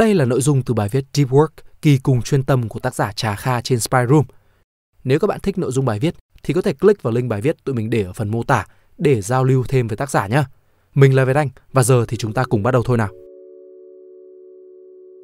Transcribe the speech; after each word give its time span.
Đây 0.00 0.14
là 0.14 0.24
nội 0.24 0.40
dung 0.40 0.62
từ 0.62 0.74
bài 0.74 0.88
viết 0.92 1.04
Deep 1.14 1.28
Work, 1.28 1.48
kỳ 1.82 1.98
cùng 1.98 2.22
chuyên 2.22 2.42
tâm 2.42 2.68
của 2.68 2.78
tác 2.78 2.94
giả 2.94 3.12
Trà 3.12 3.36
Kha 3.36 3.60
trên 3.60 3.80
Spy 3.80 3.98
Room. 4.08 4.24
Nếu 5.04 5.18
các 5.18 5.26
bạn 5.26 5.40
thích 5.42 5.58
nội 5.58 5.70
dung 5.72 5.84
bài 5.84 5.98
viết 5.98 6.14
thì 6.42 6.54
có 6.54 6.62
thể 6.62 6.72
click 6.72 7.02
vào 7.02 7.12
link 7.12 7.28
bài 7.28 7.40
viết 7.40 7.64
tụi 7.64 7.74
mình 7.74 7.90
để 7.90 8.02
ở 8.02 8.12
phần 8.12 8.30
mô 8.30 8.42
tả 8.42 8.66
để 8.98 9.20
giao 9.20 9.44
lưu 9.44 9.64
thêm 9.68 9.88
với 9.88 9.96
tác 9.96 10.10
giả 10.10 10.26
nhé. 10.26 10.42
Mình 10.94 11.14
là 11.14 11.24
Việt 11.24 11.36
Anh 11.36 11.48
và 11.72 11.82
giờ 11.82 12.04
thì 12.08 12.16
chúng 12.16 12.32
ta 12.32 12.44
cùng 12.44 12.62
bắt 12.62 12.70
đầu 12.70 12.82
thôi 12.82 12.98
nào. 12.98 13.08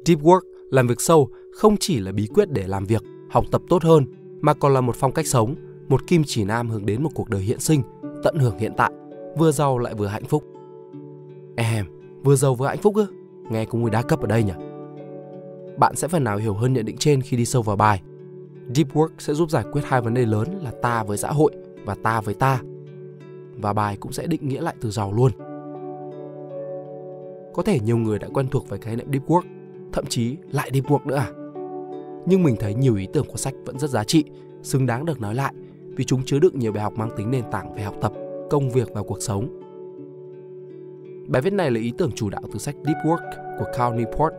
Deep 0.05 0.19
Work, 0.19 0.41
làm 0.71 0.87
việc 0.87 1.01
sâu, 1.01 1.29
không 1.53 1.75
chỉ 1.79 1.99
là 1.99 2.11
bí 2.11 2.27
quyết 2.27 2.49
để 2.51 2.67
làm 2.67 2.85
việc, 2.85 3.03
học 3.29 3.45
tập 3.51 3.61
tốt 3.69 3.83
hơn, 3.83 4.05
mà 4.41 4.53
còn 4.53 4.73
là 4.73 4.81
một 4.81 4.95
phong 4.95 5.13
cách 5.13 5.27
sống, 5.27 5.55
một 5.87 6.07
kim 6.07 6.23
chỉ 6.25 6.43
nam 6.43 6.69
hướng 6.69 6.85
đến 6.85 7.03
một 7.03 7.09
cuộc 7.15 7.29
đời 7.29 7.41
hiện 7.41 7.59
sinh, 7.59 7.83
tận 8.23 8.35
hưởng 8.39 8.57
hiện 8.57 8.73
tại, 8.77 8.91
vừa 9.37 9.51
giàu 9.51 9.77
lại 9.77 9.93
vừa 9.93 10.07
hạnh 10.07 10.25
phúc. 10.25 10.43
Em, 11.55 11.85
vừa 12.23 12.35
giàu 12.35 12.55
vừa 12.55 12.67
hạnh 12.67 12.81
phúc 12.81 12.95
ư? 12.95 13.05
Nghe 13.51 13.65
cũng 13.65 13.81
mùi 13.81 13.89
đa 13.89 14.01
cấp 14.01 14.21
ở 14.21 14.27
đây 14.27 14.43
nhỉ? 14.43 14.53
Bạn 15.77 15.95
sẽ 15.95 16.07
phần 16.07 16.23
nào 16.23 16.37
hiểu 16.37 16.53
hơn 16.53 16.73
nhận 16.73 16.85
định 16.85 16.97
trên 16.97 17.21
khi 17.21 17.37
đi 17.37 17.45
sâu 17.45 17.61
vào 17.61 17.75
bài. 17.75 18.01
Deep 18.75 18.93
Work 18.93 19.09
sẽ 19.17 19.33
giúp 19.33 19.51
giải 19.51 19.63
quyết 19.71 19.81
hai 19.85 20.01
vấn 20.01 20.13
đề 20.13 20.25
lớn 20.25 20.59
là 20.63 20.71
ta 20.81 21.03
với 21.03 21.17
xã 21.17 21.31
hội 21.31 21.51
và 21.85 21.95
ta 22.03 22.21
với 22.21 22.33
ta. 22.33 22.61
Và 23.55 23.73
bài 23.73 23.97
cũng 23.97 24.11
sẽ 24.11 24.27
định 24.27 24.47
nghĩa 24.47 24.61
lại 24.61 24.75
từ 24.81 24.91
giàu 24.91 25.13
luôn. 25.13 25.31
Có 27.53 27.63
thể 27.63 27.79
nhiều 27.79 27.97
người 27.97 28.19
đã 28.19 28.27
quen 28.33 28.47
thuộc 28.47 28.69
với 28.69 28.79
khái 28.79 28.95
niệm 28.95 29.07
Deep 29.11 29.27
Work, 29.27 29.41
thậm 29.93 30.05
chí 30.05 30.37
lại 30.51 30.69
Deep 30.73 30.85
Work 30.85 31.05
nữa 31.05 31.15
à? 31.15 31.31
Nhưng 32.25 32.43
mình 32.43 32.55
thấy 32.59 32.73
nhiều 32.73 32.95
ý 32.95 33.07
tưởng 33.13 33.25
của 33.27 33.37
sách 33.37 33.53
vẫn 33.65 33.79
rất 33.79 33.89
giá 33.89 34.03
trị, 34.03 34.23
xứng 34.63 34.85
đáng 34.85 35.05
được 35.05 35.21
nói 35.21 35.35
lại 35.35 35.53
vì 35.95 36.03
chúng 36.03 36.21
chứa 36.25 36.39
đựng 36.39 36.59
nhiều 36.59 36.71
bài 36.71 36.83
học 36.83 36.93
mang 36.97 37.09
tính 37.17 37.31
nền 37.31 37.43
tảng 37.51 37.75
về 37.75 37.83
học 37.83 37.95
tập, 38.01 38.13
công 38.49 38.69
việc 38.69 38.89
và 38.93 39.01
cuộc 39.03 39.21
sống. 39.21 39.59
Bài 41.27 41.41
viết 41.41 41.53
này 41.53 41.71
là 41.71 41.79
ý 41.79 41.93
tưởng 41.97 42.11
chủ 42.11 42.29
đạo 42.29 42.41
từ 42.53 42.59
sách 42.59 42.75
Deep 42.85 42.97
Work 43.05 43.57
của 43.59 43.65
Cal 43.77 43.93
Newport, 43.93 44.31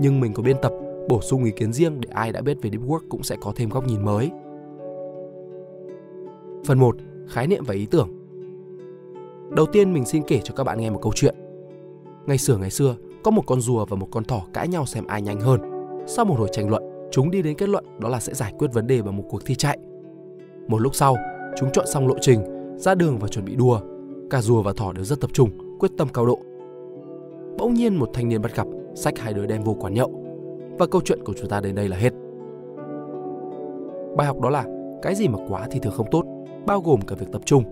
nhưng 0.00 0.20
mình 0.20 0.32
có 0.32 0.42
biên 0.42 0.56
tập 0.62 0.72
bổ 1.08 1.20
sung 1.20 1.44
ý 1.44 1.50
kiến 1.50 1.72
riêng 1.72 2.00
để 2.00 2.08
ai 2.12 2.32
đã 2.32 2.40
biết 2.40 2.62
về 2.62 2.70
Deep 2.70 2.82
Work 2.82 3.00
cũng 3.08 3.22
sẽ 3.22 3.36
có 3.40 3.52
thêm 3.56 3.68
góc 3.68 3.86
nhìn 3.86 4.04
mới. 4.04 4.30
Phần 6.64 6.78
1. 6.78 6.96
Khái 7.28 7.46
niệm 7.46 7.64
và 7.64 7.74
ý 7.74 7.86
tưởng 7.86 8.08
Đầu 9.56 9.66
tiên 9.66 9.92
mình 9.92 10.04
xin 10.04 10.22
kể 10.26 10.40
cho 10.44 10.54
các 10.54 10.64
bạn 10.64 10.80
nghe 10.80 10.90
một 10.90 10.98
câu 11.02 11.12
chuyện. 11.14 11.34
Ngày 12.26 12.38
xưa 12.38 12.56
ngày 12.56 12.70
xưa, 12.70 12.96
có 13.22 13.30
một 13.30 13.42
con 13.46 13.60
rùa 13.60 13.84
và 13.84 13.96
một 13.96 14.08
con 14.10 14.24
thỏ 14.24 14.42
cãi 14.52 14.68
nhau 14.68 14.86
xem 14.86 15.06
ai 15.06 15.22
nhanh 15.22 15.40
hơn. 15.40 15.60
Sau 16.06 16.24
một 16.24 16.34
hồi 16.38 16.48
tranh 16.52 16.70
luận, 16.70 16.82
chúng 17.10 17.30
đi 17.30 17.42
đến 17.42 17.56
kết 17.56 17.68
luận 17.68 17.84
đó 17.98 18.08
là 18.08 18.20
sẽ 18.20 18.34
giải 18.34 18.52
quyết 18.58 18.68
vấn 18.72 18.86
đề 18.86 19.02
bằng 19.02 19.16
một 19.16 19.24
cuộc 19.28 19.44
thi 19.46 19.54
chạy. 19.54 19.78
Một 20.68 20.78
lúc 20.78 20.94
sau, 20.94 21.16
chúng 21.56 21.70
chọn 21.72 21.86
xong 21.86 22.08
lộ 22.08 22.14
trình, 22.20 22.40
ra 22.76 22.94
đường 22.94 23.18
và 23.18 23.28
chuẩn 23.28 23.44
bị 23.44 23.54
đua. 23.54 23.80
Cả 24.30 24.42
rùa 24.42 24.62
và 24.62 24.72
thỏ 24.72 24.92
đều 24.92 25.04
rất 25.04 25.20
tập 25.20 25.30
trung, 25.32 25.78
quyết 25.78 25.90
tâm 25.98 26.08
cao 26.14 26.26
độ. 26.26 26.38
Bỗng 27.58 27.74
nhiên 27.74 27.96
một 27.96 28.10
thanh 28.14 28.28
niên 28.28 28.42
bắt 28.42 28.56
gặp, 28.56 28.66
sách 28.94 29.18
hai 29.18 29.34
đứa 29.34 29.46
đem 29.46 29.62
vô 29.62 29.76
quán 29.80 29.94
nhậu. 29.94 30.10
Và 30.78 30.86
câu 30.86 31.00
chuyện 31.04 31.24
của 31.24 31.32
chúng 31.40 31.48
ta 31.48 31.60
đến 31.60 31.74
đây 31.74 31.88
là 31.88 31.96
hết. 31.96 32.12
Bài 34.16 34.26
học 34.26 34.40
đó 34.40 34.50
là 34.50 34.64
cái 35.02 35.14
gì 35.14 35.28
mà 35.28 35.38
quá 35.48 35.68
thì 35.70 35.80
thường 35.80 35.92
không 35.96 36.10
tốt, 36.10 36.24
bao 36.66 36.80
gồm 36.80 37.00
cả 37.00 37.16
việc 37.18 37.26
tập 37.32 37.42
trung. 37.44 37.64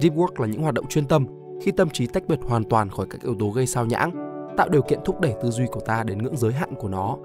Deep 0.00 0.14
work 0.14 0.32
là 0.36 0.46
những 0.46 0.62
hoạt 0.62 0.74
động 0.74 0.86
chuyên 0.88 1.06
tâm 1.06 1.26
khi 1.62 1.70
tâm 1.70 1.88
trí 1.90 2.06
tách 2.06 2.28
biệt 2.28 2.38
hoàn 2.42 2.64
toàn 2.64 2.88
khỏi 2.88 3.06
các 3.10 3.22
yếu 3.22 3.34
tố 3.38 3.50
gây 3.50 3.66
sao 3.66 3.86
nhãng, 3.86 4.10
tạo 4.56 4.68
điều 4.68 4.82
kiện 4.82 4.98
thúc 5.04 5.20
đẩy 5.20 5.34
tư 5.42 5.50
duy 5.50 5.66
của 5.72 5.80
ta 5.80 6.02
đến 6.02 6.18
ngưỡng 6.18 6.36
giới 6.36 6.52
hạn 6.52 6.74
của 6.74 6.88
nó. 6.88 7.16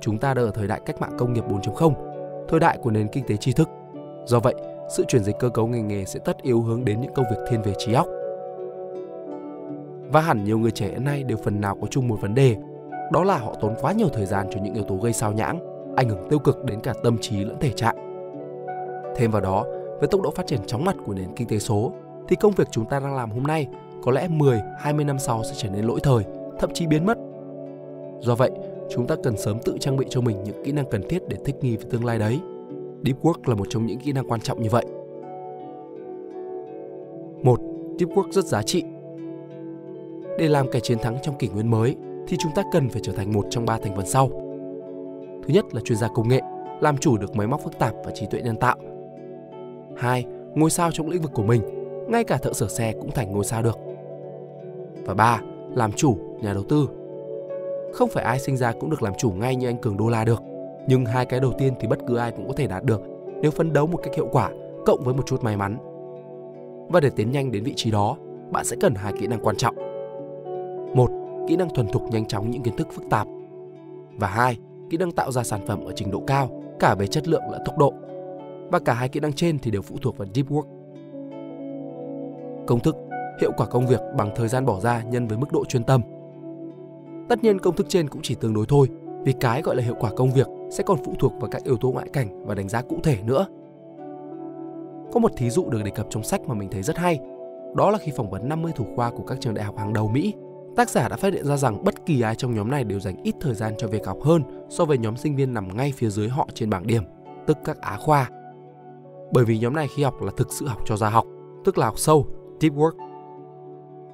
Chúng 0.00 0.18
ta 0.18 0.34
đang 0.34 0.44
ở 0.44 0.50
thời 0.50 0.66
đại 0.66 0.80
cách 0.86 1.00
mạng 1.00 1.12
công 1.18 1.32
nghiệp 1.32 1.44
4.0, 1.48 1.92
thời 2.48 2.60
đại 2.60 2.78
của 2.82 2.90
nền 2.90 3.08
kinh 3.12 3.24
tế 3.26 3.36
tri 3.36 3.52
thức. 3.52 3.68
Do 4.26 4.40
vậy, 4.40 4.54
sự 4.96 5.04
chuyển 5.08 5.24
dịch 5.24 5.36
cơ 5.38 5.48
cấu 5.48 5.66
ngành 5.66 5.88
nghề 5.88 6.04
sẽ 6.04 6.20
tất 6.24 6.42
yếu 6.42 6.60
hướng 6.60 6.84
đến 6.84 7.00
những 7.00 7.14
công 7.14 7.24
việc 7.30 7.46
thiên 7.50 7.62
về 7.62 7.72
trí 7.78 7.92
óc. 7.92 8.06
Và 10.12 10.20
hẳn 10.20 10.44
nhiều 10.44 10.58
người 10.58 10.70
trẻ 10.70 10.88
hiện 10.88 11.04
nay 11.04 11.22
đều 11.22 11.38
phần 11.44 11.60
nào 11.60 11.76
có 11.80 11.86
chung 11.86 12.08
một 12.08 12.20
vấn 12.20 12.34
đề, 12.34 12.56
đó 13.12 13.24
là 13.24 13.38
họ 13.38 13.54
tốn 13.60 13.74
quá 13.80 13.92
nhiều 13.92 14.08
thời 14.08 14.26
gian 14.26 14.46
cho 14.50 14.60
những 14.62 14.74
yếu 14.74 14.84
tố 14.84 14.96
gây 14.96 15.12
sao 15.12 15.32
nhãng, 15.32 15.58
ảnh 15.96 16.08
hưởng 16.08 16.28
tiêu 16.30 16.38
cực 16.38 16.64
đến 16.64 16.80
cả 16.80 16.94
tâm 17.02 17.18
trí 17.20 17.44
lẫn 17.44 17.56
thể 17.60 17.70
trạng. 17.70 17.96
Thêm 19.16 19.30
vào 19.30 19.40
đó, 19.40 19.64
với 19.98 20.08
tốc 20.08 20.22
độ 20.22 20.30
phát 20.30 20.46
triển 20.46 20.60
chóng 20.66 20.84
mặt 20.84 20.96
của 21.06 21.14
nền 21.14 21.34
kinh 21.36 21.48
tế 21.48 21.58
số, 21.58 21.92
thì 22.28 22.36
công 22.36 22.52
việc 22.52 22.68
chúng 22.70 22.84
ta 22.84 23.00
đang 23.00 23.14
làm 23.14 23.30
hôm 23.30 23.42
nay 23.42 23.68
có 24.02 24.12
lẽ 24.12 24.28
10, 24.28 24.60
20 24.78 25.04
năm 25.04 25.18
sau 25.18 25.44
sẽ 25.44 25.54
trở 25.56 25.68
nên 25.70 25.84
lỗi 25.84 26.00
thời, 26.02 26.24
thậm 26.58 26.70
chí 26.74 26.86
biến 26.86 27.06
mất. 27.06 27.18
Do 28.20 28.34
vậy, 28.34 28.50
chúng 28.90 29.06
ta 29.06 29.14
cần 29.22 29.36
sớm 29.36 29.58
tự 29.64 29.76
trang 29.80 29.96
bị 29.96 30.06
cho 30.10 30.20
mình 30.20 30.44
những 30.44 30.64
kỹ 30.64 30.72
năng 30.72 30.90
cần 30.90 31.02
thiết 31.08 31.28
để 31.28 31.36
thích 31.44 31.56
nghi 31.60 31.76
với 31.76 31.86
tương 31.90 32.04
lai 32.04 32.18
đấy. 32.18 32.40
Deep 33.04 33.22
Work 33.22 33.40
là 33.46 33.54
một 33.54 33.66
trong 33.70 33.86
những 33.86 33.98
kỹ 33.98 34.12
năng 34.12 34.28
quan 34.28 34.40
trọng 34.40 34.62
như 34.62 34.68
vậy. 34.70 34.84
1. 37.42 37.60
Deep 37.98 38.10
Work 38.10 38.30
rất 38.30 38.44
giá 38.44 38.62
trị. 38.62 38.84
Để 40.38 40.48
làm 40.48 40.70
kẻ 40.70 40.80
chiến 40.80 40.98
thắng 40.98 41.18
trong 41.22 41.38
kỷ 41.38 41.48
nguyên 41.48 41.70
mới 41.70 41.96
thì 42.28 42.36
chúng 42.40 42.52
ta 42.54 42.62
cần 42.72 42.88
phải 42.88 43.00
trở 43.04 43.12
thành 43.12 43.32
một 43.32 43.46
trong 43.50 43.66
ba 43.66 43.78
thành 43.78 43.96
phần 43.96 44.06
sau. 44.06 44.28
Thứ 45.42 45.54
nhất 45.54 45.64
là 45.74 45.80
chuyên 45.80 45.98
gia 45.98 46.08
công 46.08 46.28
nghệ, 46.28 46.40
làm 46.80 46.98
chủ 46.98 47.18
được 47.18 47.36
máy 47.36 47.46
móc 47.46 47.62
phức 47.64 47.78
tạp 47.78 47.94
và 48.04 48.10
trí 48.10 48.26
tuệ 48.26 48.40
nhân 48.40 48.56
tạo. 48.56 48.76
Hai, 49.96 50.24
ngôi 50.54 50.70
sao 50.70 50.90
trong 50.92 51.08
lĩnh 51.08 51.22
vực 51.22 51.30
của 51.34 51.42
mình, 51.42 51.62
ngay 52.08 52.24
cả 52.24 52.36
thợ 52.36 52.52
sửa 52.52 52.68
xe 52.68 52.92
cũng 52.92 53.10
thành 53.10 53.32
ngôi 53.32 53.44
sao 53.44 53.62
được. 53.62 53.78
Và 55.04 55.14
ba, 55.14 55.40
làm 55.74 55.92
chủ, 55.92 56.16
nhà 56.42 56.52
đầu 56.52 56.62
tư. 56.62 56.88
Không 57.92 58.08
phải 58.08 58.24
ai 58.24 58.38
sinh 58.38 58.56
ra 58.56 58.72
cũng 58.72 58.90
được 58.90 59.02
làm 59.02 59.12
chủ 59.18 59.30
ngay 59.30 59.56
như 59.56 59.68
anh 59.68 59.78
Cường 59.78 59.96
Đô 59.96 60.08
La 60.08 60.24
được, 60.24 60.42
nhưng 60.88 61.06
hai 61.06 61.26
cái 61.26 61.40
đầu 61.40 61.52
tiên 61.58 61.74
thì 61.80 61.88
bất 61.88 61.98
cứ 62.06 62.16
ai 62.16 62.30
cũng 62.30 62.48
có 62.48 62.52
thể 62.56 62.66
đạt 62.66 62.84
được 62.84 63.02
nếu 63.42 63.50
phấn 63.50 63.72
đấu 63.72 63.86
một 63.86 64.00
cách 64.02 64.14
hiệu 64.14 64.28
quả 64.32 64.50
cộng 64.86 65.00
với 65.04 65.14
một 65.14 65.26
chút 65.26 65.42
may 65.42 65.56
mắn. 65.56 65.76
Và 66.88 67.00
để 67.00 67.10
tiến 67.10 67.30
nhanh 67.30 67.52
đến 67.52 67.64
vị 67.64 67.72
trí 67.76 67.90
đó, 67.90 68.16
bạn 68.50 68.64
sẽ 68.64 68.76
cần 68.80 68.94
hai 68.94 69.12
kỹ 69.20 69.26
năng 69.26 69.40
quan 69.40 69.56
trọng. 69.56 69.89
Một, 70.94 71.10
kỹ 71.48 71.56
năng 71.56 71.68
thuần 71.74 71.88
thục 71.88 72.02
nhanh 72.10 72.26
chóng 72.26 72.50
những 72.50 72.62
kiến 72.62 72.76
thức 72.76 72.88
phức 72.92 73.04
tạp. 73.10 73.26
Và 74.16 74.28
hai, 74.28 74.58
kỹ 74.90 74.96
năng 74.96 75.12
tạo 75.12 75.32
ra 75.32 75.42
sản 75.42 75.60
phẩm 75.66 75.84
ở 75.84 75.92
trình 75.96 76.10
độ 76.10 76.22
cao, 76.26 76.62
cả 76.78 76.94
về 76.94 77.06
chất 77.06 77.28
lượng 77.28 77.42
lẫn 77.50 77.62
tốc 77.64 77.78
độ. 77.78 77.92
Và 78.70 78.78
cả 78.78 78.94
hai 78.94 79.08
kỹ 79.08 79.20
năng 79.20 79.32
trên 79.32 79.58
thì 79.58 79.70
đều 79.70 79.82
phụ 79.82 79.96
thuộc 80.02 80.18
vào 80.18 80.28
deep 80.34 80.46
work. 80.46 80.64
Công 82.66 82.80
thức, 82.80 82.96
hiệu 83.40 83.52
quả 83.56 83.66
công 83.66 83.86
việc 83.86 84.00
bằng 84.16 84.30
thời 84.36 84.48
gian 84.48 84.66
bỏ 84.66 84.80
ra 84.80 85.02
nhân 85.02 85.26
với 85.26 85.38
mức 85.38 85.52
độ 85.52 85.64
chuyên 85.64 85.84
tâm. 85.84 86.00
Tất 87.28 87.44
nhiên 87.44 87.58
công 87.58 87.76
thức 87.76 87.86
trên 87.88 88.08
cũng 88.08 88.22
chỉ 88.22 88.34
tương 88.34 88.54
đối 88.54 88.66
thôi, 88.68 88.88
vì 89.22 89.32
cái 89.32 89.62
gọi 89.62 89.76
là 89.76 89.82
hiệu 89.82 89.94
quả 90.00 90.10
công 90.16 90.30
việc 90.30 90.46
sẽ 90.70 90.82
còn 90.82 90.98
phụ 91.04 91.12
thuộc 91.18 91.32
vào 91.40 91.50
các 91.50 91.64
yếu 91.64 91.76
tố 91.76 91.90
ngoại 91.90 92.08
cảnh 92.12 92.46
và 92.46 92.54
đánh 92.54 92.68
giá 92.68 92.82
cụ 92.82 92.96
thể 93.02 93.16
nữa. 93.26 93.46
Có 95.12 95.20
một 95.20 95.32
thí 95.36 95.50
dụ 95.50 95.70
được 95.70 95.82
đề 95.84 95.90
cập 95.90 96.06
trong 96.10 96.22
sách 96.22 96.40
mà 96.46 96.54
mình 96.54 96.68
thấy 96.70 96.82
rất 96.82 96.96
hay, 96.96 97.20
đó 97.74 97.90
là 97.90 97.98
khi 97.98 98.12
phỏng 98.16 98.30
vấn 98.30 98.48
50 98.48 98.72
thủ 98.76 98.86
khoa 98.96 99.10
của 99.10 99.22
các 99.22 99.40
trường 99.40 99.54
đại 99.54 99.64
học 99.64 99.78
hàng 99.78 99.92
đầu 99.92 100.08
Mỹ, 100.08 100.34
tác 100.80 100.90
giả 100.90 101.08
đã 101.08 101.16
phát 101.16 101.32
hiện 101.32 101.46
ra 101.46 101.56
rằng 101.56 101.84
bất 101.84 102.06
kỳ 102.06 102.20
ai 102.20 102.34
trong 102.34 102.54
nhóm 102.54 102.70
này 102.70 102.84
đều 102.84 103.00
dành 103.00 103.22
ít 103.22 103.34
thời 103.40 103.54
gian 103.54 103.74
cho 103.78 103.88
việc 103.88 104.06
học 104.06 104.18
hơn 104.24 104.42
so 104.68 104.84
với 104.84 104.98
nhóm 104.98 105.16
sinh 105.16 105.36
viên 105.36 105.54
nằm 105.54 105.76
ngay 105.76 105.92
phía 105.96 106.08
dưới 106.08 106.28
họ 106.28 106.48
trên 106.54 106.70
bảng 106.70 106.86
điểm, 106.86 107.02
tức 107.46 107.58
các 107.64 107.80
á 107.80 107.96
khoa. 107.96 108.30
Bởi 109.32 109.44
vì 109.44 109.58
nhóm 109.58 109.74
này 109.74 109.88
khi 109.88 110.02
học 110.02 110.22
là 110.22 110.32
thực 110.36 110.52
sự 110.52 110.66
học 110.66 110.82
cho 110.86 110.96
ra 110.96 111.08
học, 111.08 111.24
tức 111.64 111.78
là 111.78 111.86
học 111.86 111.98
sâu, 111.98 112.26
deep 112.60 112.72
work. 112.72 112.92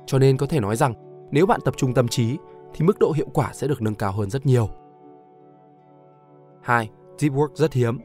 Cho 0.07 0.19
nên 0.19 0.37
có 0.37 0.47
thể 0.47 0.61
nói 0.61 0.77
rằng 0.77 0.95
nếu 1.31 1.47
bạn 1.47 1.61
tập 1.65 1.75
trung 1.77 1.95
tâm 1.95 2.09
trí 2.09 2.37
thì 2.75 2.87
mức 2.87 2.99
độ 2.99 3.13
hiệu 3.13 3.29
quả 3.35 3.51
sẽ 3.53 3.67
được 3.67 3.83
nâng 3.83 3.95
cao 3.95 4.13
hơn 4.13 4.31
rất 4.31 4.47
nhiều. 4.47 4.69
2. 6.63 6.91
Deep 7.19 7.33
work 7.33 7.55
rất 7.55 7.73
hiếm. 7.73 7.99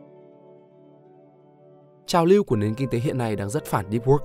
Trào 2.06 2.26
lưu 2.26 2.44
của 2.44 2.56
nền 2.56 2.74
kinh 2.74 2.90
tế 2.90 3.00
hiện 3.00 3.18
nay 3.18 3.36
đang 3.36 3.50
rất 3.50 3.66
phản 3.66 3.92
deep 3.92 4.06
work. 4.06 4.20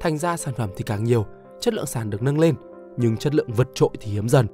Thành 0.00 0.18
ra 0.18 0.36
sản 0.36 0.54
phẩm 0.54 0.70
thì 0.76 0.84
càng 0.86 1.04
nhiều, 1.04 1.24
chất 1.60 1.74
lượng 1.74 1.86
sàn 1.86 2.10
được 2.10 2.22
nâng 2.22 2.38
lên, 2.38 2.54
nhưng 2.96 3.16
chất 3.16 3.34
lượng 3.34 3.52
vượt 3.56 3.68
trội 3.74 3.90
thì 4.00 4.12
hiếm 4.12 4.28
dần. 4.28 4.46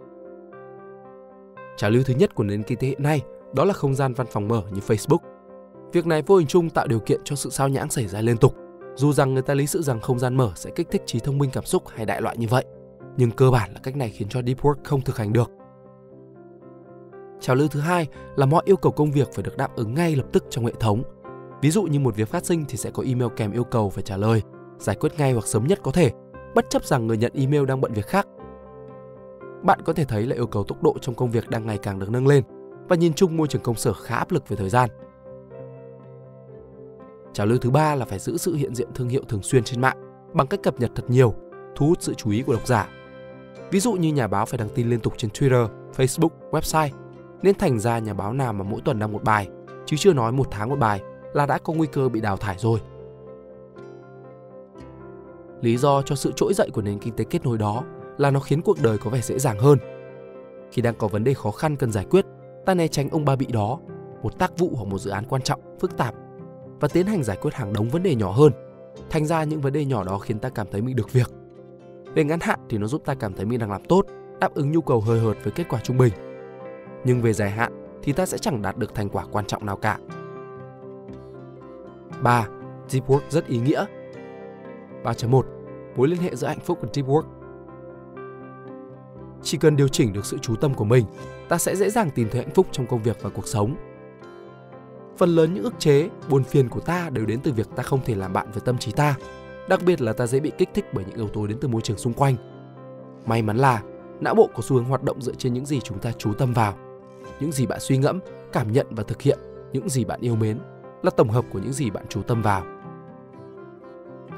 Trào 1.77 1.91
lưu 1.91 2.03
thứ 2.07 2.15
nhất 2.15 2.35
của 2.35 2.45
nền 2.45 2.63
kinh 2.63 2.79
tế 2.79 2.89
hiện 2.89 3.03
nay 3.03 3.21
đó 3.55 3.65
là 3.65 3.73
không 3.73 3.95
gian 3.95 4.15
văn 4.15 4.27
phòng 4.31 4.49
mở 4.49 4.63
như 4.73 4.81
Facebook. 4.81 5.19
Việc 5.93 6.07
này 6.07 6.23
vô 6.23 6.37
hình 6.37 6.47
chung 6.47 6.71
tạo 6.71 6.87
điều 6.87 7.01
kiện 7.01 7.21
cho 7.25 7.37
sự 7.37 7.51
sao 7.51 7.69
nhãng 7.69 7.91
xảy 7.91 8.07
ra 8.07 8.21
liên 8.21 8.37
tục, 8.37 8.55
dù 8.95 9.13
rằng 9.13 9.35
người 9.35 9.43
ta 9.43 9.55
lý 9.55 9.67
sự 9.67 9.83
rằng 9.83 10.01
không 10.01 10.19
gian 10.19 10.37
mở 10.37 10.53
sẽ 10.55 10.71
kích 10.71 10.89
thích 10.91 11.03
trí 11.07 11.21
thông 11.21 11.39
minh 11.39 11.51
cảm 11.53 11.65
xúc 11.65 11.83
hay 11.89 12.07
đại 12.07 12.23
loại 12.23 12.37
như 12.37 12.47
vậy. 12.51 12.65
Nhưng 13.17 13.31
cơ 13.31 13.51
bản 13.51 13.73
là 13.73 13.81
cách 13.83 13.97
này 13.97 14.11
khiến 14.11 14.29
cho 14.29 14.43
deep 14.43 14.61
work 14.61 14.75
không 14.85 15.01
thực 15.01 15.17
hành 15.17 15.33
được. 15.33 15.51
Trào 17.41 17.57
lưu 17.57 17.69
thứ 17.69 17.81
hai 17.81 18.07
là 18.37 18.47
mọi 18.47 18.63
yêu 18.65 18.77
cầu 18.77 18.93
công 18.93 19.11
việc 19.11 19.29
phải 19.33 19.43
được 19.43 19.57
đáp 19.57 19.77
ứng 19.77 19.95
ngay 19.95 20.17
lập 20.17 20.27
tức 20.33 20.45
trong 20.51 20.67
hệ 20.67 20.73
thống. 20.81 21.03
Ví 21.63 21.71
dụ 21.71 21.83
như 21.83 22.01
một 22.01 22.17
việc 22.17 22.29
phát 22.29 22.45
sinh 22.45 22.65
thì 22.69 22.77
sẽ 22.77 22.91
có 22.91 23.03
email 23.07 23.31
kèm 23.37 23.53
yêu 23.53 23.65
cầu 23.65 23.91
phải 23.91 24.03
trả 24.03 24.17
lời, 24.17 24.43
giải 24.79 24.97
quyết 25.01 25.13
ngay 25.19 25.33
hoặc 25.33 25.47
sớm 25.47 25.67
nhất 25.67 25.79
có 25.83 25.93
thể, 25.93 26.11
bất 26.55 26.71
chấp 26.71 26.85
rằng 26.85 27.07
người 27.07 27.17
nhận 27.17 27.33
email 27.35 27.65
đang 27.65 27.81
bận 27.81 27.93
việc 27.93 28.07
khác. 28.07 28.27
Bạn 29.63 29.81
có 29.85 29.93
thể 29.93 30.05
thấy 30.05 30.27
là 30.27 30.35
yêu 30.37 30.47
cầu 30.47 30.65
tốc 30.65 30.83
độ 30.83 30.97
trong 31.01 31.15
công 31.15 31.31
việc 31.31 31.51
đang 31.51 31.67
ngày 31.67 31.79
càng 31.79 31.99
được 31.99 32.11
nâng 32.11 32.27
lên 32.27 32.45
và 32.89 32.97
nhìn 32.97 33.15
chung 33.15 33.37
môi 33.37 33.49
trường 33.49 33.63
công 33.63 33.77
sở 33.77 33.93
khá 33.93 34.17
áp 34.17 34.33
lực 34.33 34.49
về 34.49 34.57
thời 34.57 34.69
gian. 34.69 34.91
Trào 37.33 37.47
lưu 37.47 37.59
thứ 37.59 37.71
ba 37.71 37.95
là 37.95 38.05
phải 38.05 38.19
giữ 38.19 38.37
sự 38.37 38.55
hiện 38.55 38.75
diện 38.75 38.89
thương 38.95 39.09
hiệu 39.09 39.23
thường 39.29 39.43
xuyên 39.43 39.65
trên 39.65 39.81
mạng 39.81 39.97
bằng 40.33 40.47
cách 40.47 40.61
cập 40.63 40.81
nhật 40.81 40.91
thật 40.95 41.05
nhiều, 41.09 41.35
thu 41.77 41.87
hút 41.87 42.03
sự 42.03 42.15
chú 42.15 42.31
ý 42.31 42.43
của 42.43 42.53
độc 42.53 42.67
giả. 42.67 42.89
Ví 43.71 43.81
dụ 43.81 43.93
như 43.93 44.13
nhà 44.13 44.27
báo 44.27 44.47
phải 44.47 44.59
đăng 44.59 44.69
tin 44.69 44.91
liên 44.91 45.01
tục 45.01 45.15
trên 45.17 45.31
Twitter, 45.31 45.69
Facebook, 45.97 46.31
website 46.51 46.91
nên 47.43 47.55
thành 47.55 47.79
ra 47.79 47.99
nhà 47.99 48.15
báo 48.15 48.33
nào 48.33 48.53
mà 48.53 48.65
mỗi 48.65 48.81
tuần 48.85 48.99
đăng 48.99 49.13
một 49.13 49.25
bài, 49.25 49.49
chứ 49.87 49.97
chưa 49.97 50.13
nói 50.13 50.33
một 50.33 50.47
tháng 50.51 50.69
một 50.69 50.79
bài 50.79 51.01
là 51.35 51.47
đã 51.47 51.59
có 51.59 51.73
nguy 51.73 51.87
cơ 51.87 52.09
bị 52.09 52.21
đào 52.21 52.37
thải 52.37 52.57
rồi. 52.59 52.81
Lý 55.61 55.77
do 55.77 56.03
cho 56.03 56.15
sự 56.15 56.33
trỗi 56.37 56.55
dậy 56.55 56.71
của 56.73 56.83
nền 56.83 56.99
kinh 56.99 57.17
tế 57.17 57.25
kết 57.25 57.45
nối 57.45 57.59
đó 57.59 57.85
là 58.19 58.31
nó 58.31 58.41
khiến 58.41 58.63
cuộc 58.63 58.77
đời 58.83 58.99
có 58.99 59.11
vẻ 59.11 59.21
dễ 59.21 59.39
dàng 59.39 59.59
hơn. 59.59 59.79
Khi 60.73 60.83
đang 60.83 60.95
có 60.95 61.09
vấn 61.09 61.25
đề 61.25 61.35
khó 61.35 61.51
khăn 61.51 61.77
cần 61.77 61.93
giải 61.93 62.05
quyết, 62.11 62.25
ta 62.67 62.75
né 62.75 62.89
tránh 62.89 63.11
ông 63.11 63.25
ba 63.25 63.37
bị 63.37 63.47
đó, 63.47 63.79
một 64.23 64.39
tác 64.39 64.59
vụ 64.59 64.71
hoặc 64.75 64.85
một 64.85 64.99
dự 64.99 65.11
án 65.11 65.25
quan 65.29 65.43
trọng, 65.43 65.61
phức 65.81 65.97
tạp 65.97 66.15
và 66.81 66.89
tiến 66.89 67.07
hành 67.07 67.23
giải 67.23 67.37
quyết 67.41 67.55
hàng 67.55 67.73
đống 67.73 67.89
vấn 67.89 68.03
đề 68.03 68.15
nhỏ 68.15 68.31
hơn. 68.31 68.53
Thành 69.11 69.27
ra 69.27 69.45
những 69.45 69.61
vấn 69.61 69.73
đề 69.73 69.85
nhỏ 69.85 70.05
đó 70.05 70.19
khiến 70.19 70.39
ta 70.39 70.49
cảm 70.49 70.67
thấy 70.73 70.83
mình 70.83 70.97
được 70.97 71.13
việc. 71.13 71.31
Về 72.15 72.25
ngắn 72.25 72.41
hạn 72.41 72.59
thì 72.69 72.79
nó 72.79 72.87
giúp 72.87 73.03
ta 73.05 73.15
cảm 73.15 73.33
thấy 73.35 73.47
mình 73.47 73.59
đang 73.59 73.71
làm 73.71 73.85
tốt, 73.85 74.07
đáp 74.41 74.55
ứng 74.55 74.73
nhu 74.73 74.81
cầu 74.81 75.01
hơi 75.01 75.21
hợt 75.21 75.37
với 75.45 75.53
kết 75.53 75.65
quả 75.69 75.81
trung 75.83 75.99
bình. 75.99 76.13
Nhưng 77.05 77.23
về 77.23 77.33
dài 77.33 77.51
hạn 77.51 77.73
thì 78.03 78.13
ta 78.13 78.27
sẽ 78.27 78.39
chẳng 78.39 78.63
đạt 78.63 78.77
được 78.77 78.95
thành 78.95 79.09
quả 79.09 79.25
quan 79.33 79.47
trọng 79.47 79.67
nào 79.67 79.77
cả. 79.77 79.99
3. 82.23 82.49
Deep 82.89 83.09
work 83.09 83.21
rất 83.29 83.47
ý 83.47 83.59
nghĩa. 83.59 83.85
3.1 85.05 85.43
Mối 85.97 86.09
liên 86.09 86.21
hệ 86.21 86.37
giữa 86.37 86.47
hạnh 86.47 86.61
phúc 86.61 86.79
và 86.83 86.89
deep 86.93 87.07
work 87.07 87.23
Chỉ 89.43 89.59
cần 89.59 89.77
điều 89.77 89.89
chỉnh 89.89 90.13
được 90.13 90.27
sự 90.27 90.39
chú 90.39 90.57
tâm 90.57 90.75
của 90.75 90.85
mình, 90.85 91.05
ta 91.49 91.59
sẽ 91.59 91.77
dễ 91.77 91.91
dàng 91.91 92.11
tìm 92.11 92.29
thấy 92.31 92.43
hạnh 92.43 92.55
phúc 92.55 92.67
trong 92.73 92.87
công 92.87 93.03
việc 93.03 93.17
và 93.23 93.31
cuộc 93.31 93.47
sống. 93.49 93.75
Phần 95.17 95.29
lớn 95.29 95.55
những 95.55 95.65
ức 95.65 95.75
chế, 95.79 96.09
buồn 96.29 96.45
phiền 96.45 96.69
của 96.69 96.81
ta 96.81 97.11
đều 97.11 97.27
đến 97.27 97.41
từ 97.43 97.53
việc 97.53 97.69
ta 97.77 97.83
không 97.83 98.01
thể 98.05 98.15
làm 98.15 98.33
bạn 98.33 98.47
với 98.53 98.61
tâm 98.61 98.79
trí 98.79 98.93
ta, 98.93 99.17
đặc 99.69 99.81
biệt 99.87 100.01
là 100.01 100.13
ta 100.13 100.27
dễ 100.27 100.41
bị 100.41 100.53
kích 100.59 100.69
thích 100.75 100.85
bởi 100.93 101.05
những 101.09 101.17
yếu 101.17 101.29
tố 101.29 101.47
đến 101.47 101.59
từ 101.61 101.69
môi 101.69 101.83
trường 101.83 101.99
xung 101.99 102.13
quanh. 102.13 102.37
May 103.27 103.43
mắn 103.43 103.57
là 103.57 103.83
não 104.21 104.35
bộ 104.35 104.49
có 104.55 104.63
xu 104.63 104.77
hướng 104.77 104.85
hoạt 104.85 105.03
động 105.03 105.23
dựa 105.23 105.35
trên 105.35 105.55
những 105.55 105.67
gì 105.67 105.81
chúng 105.81 105.99
ta 105.99 106.13
chú 106.19 106.33
tâm 106.33 106.53
vào. 106.53 106.75
Những 107.41 107.53
gì 107.53 107.67
bạn 107.67 107.81
suy 107.81 107.99
ngẫm, 107.99 108.21
cảm 108.53 108.73
nhận 108.73 108.87
và 108.91 109.03
thực 109.03 109.23
hiện, 109.23 109.39
những 109.73 109.89
gì 109.89 110.05
bạn 110.05 110.21
yêu 110.21 110.37
mến 110.37 110.59
là 111.03 111.11
tổng 111.11 111.29
hợp 111.29 111.45
của 111.53 111.59
những 111.59 111.73
gì 111.73 111.91
bạn 111.91 112.05
chú 112.09 112.23
tâm 112.23 112.43
vào. 112.43 112.80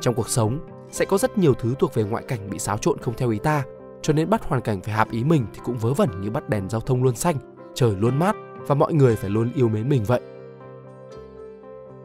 Trong 0.02 0.14
cuộc 0.14 0.28
sống, 0.28 0.58
sẽ 0.90 1.04
có 1.04 1.18
rất 1.18 1.38
nhiều 1.38 1.54
thứ 1.54 1.74
thuộc 1.78 1.94
về 1.94 2.02
ngoại 2.02 2.24
cảnh 2.28 2.50
bị 2.50 2.58
xáo 2.58 2.78
trộn 2.78 2.98
không 2.98 3.14
theo 3.16 3.30
ý 3.30 3.38
ta, 3.38 3.64
cho 4.02 4.12
nên 4.12 4.30
bắt 4.30 4.44
hoàn 4.44 4.62
cảnh 4.62 4.80
phải 4.80 4.94
hợp 4.94 5.10
ý 5.10 5.24
mình 5.24 5.46
thì 5.54 5.60
cũng 5.64 5.78
vớ 5.78 5.92
vẩn 5.92 6.20
như 6.20 6.30
bắt 6.30 6.48
đèn 6.48 6.68
giao 6.68 6.80
thông 6.80 7.02
luôn 7.04 7.16
xanh, 7.16 7.36
trời 7.74 7.96
luôn 7.98 8.18
mát 8.18 8.36
và 8.66 8.74
mọi 8.74 8.92
người 8.92 9.16
phải 9.16 9.30
luôn 9.30 9.52
yêu 9.54 9.68
mến 9.68 9.88
mình 9.88 10.04
vậy. 10.04 10.20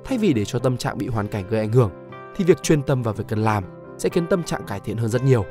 Thay 0.04 0.18
vì 0.18 0.34
để 0.34 0.46
cho 0.46 0.60
tâm 0.60 0.78
trạng 0.78 0.98
bị 0.98 1.08
hoàn 1.08 1.28
cảnh 1.28 1.46
gây 1.50 1.60
ảnh 1.60 1.72
hưởng, 1.72 1.92
thì 2.36 2.44
việc 2.44 2.64
chuyên 2.64 2.82
tâm 2.82 3.04
vào 3.04 3.14
việc 3.14 3.26
cần 3.28 3.40
làm 3.40 3.64
sẽ 3.98 4.10
khiến 4.10 4.28
tâm 4.28 4.44
trạng 4.44 4.66
cải 4.68 4.80
thiện 4.80 4.98
hơn 4.98 5.10
rất 5.10 5.24
nhiều. 5.24 5.46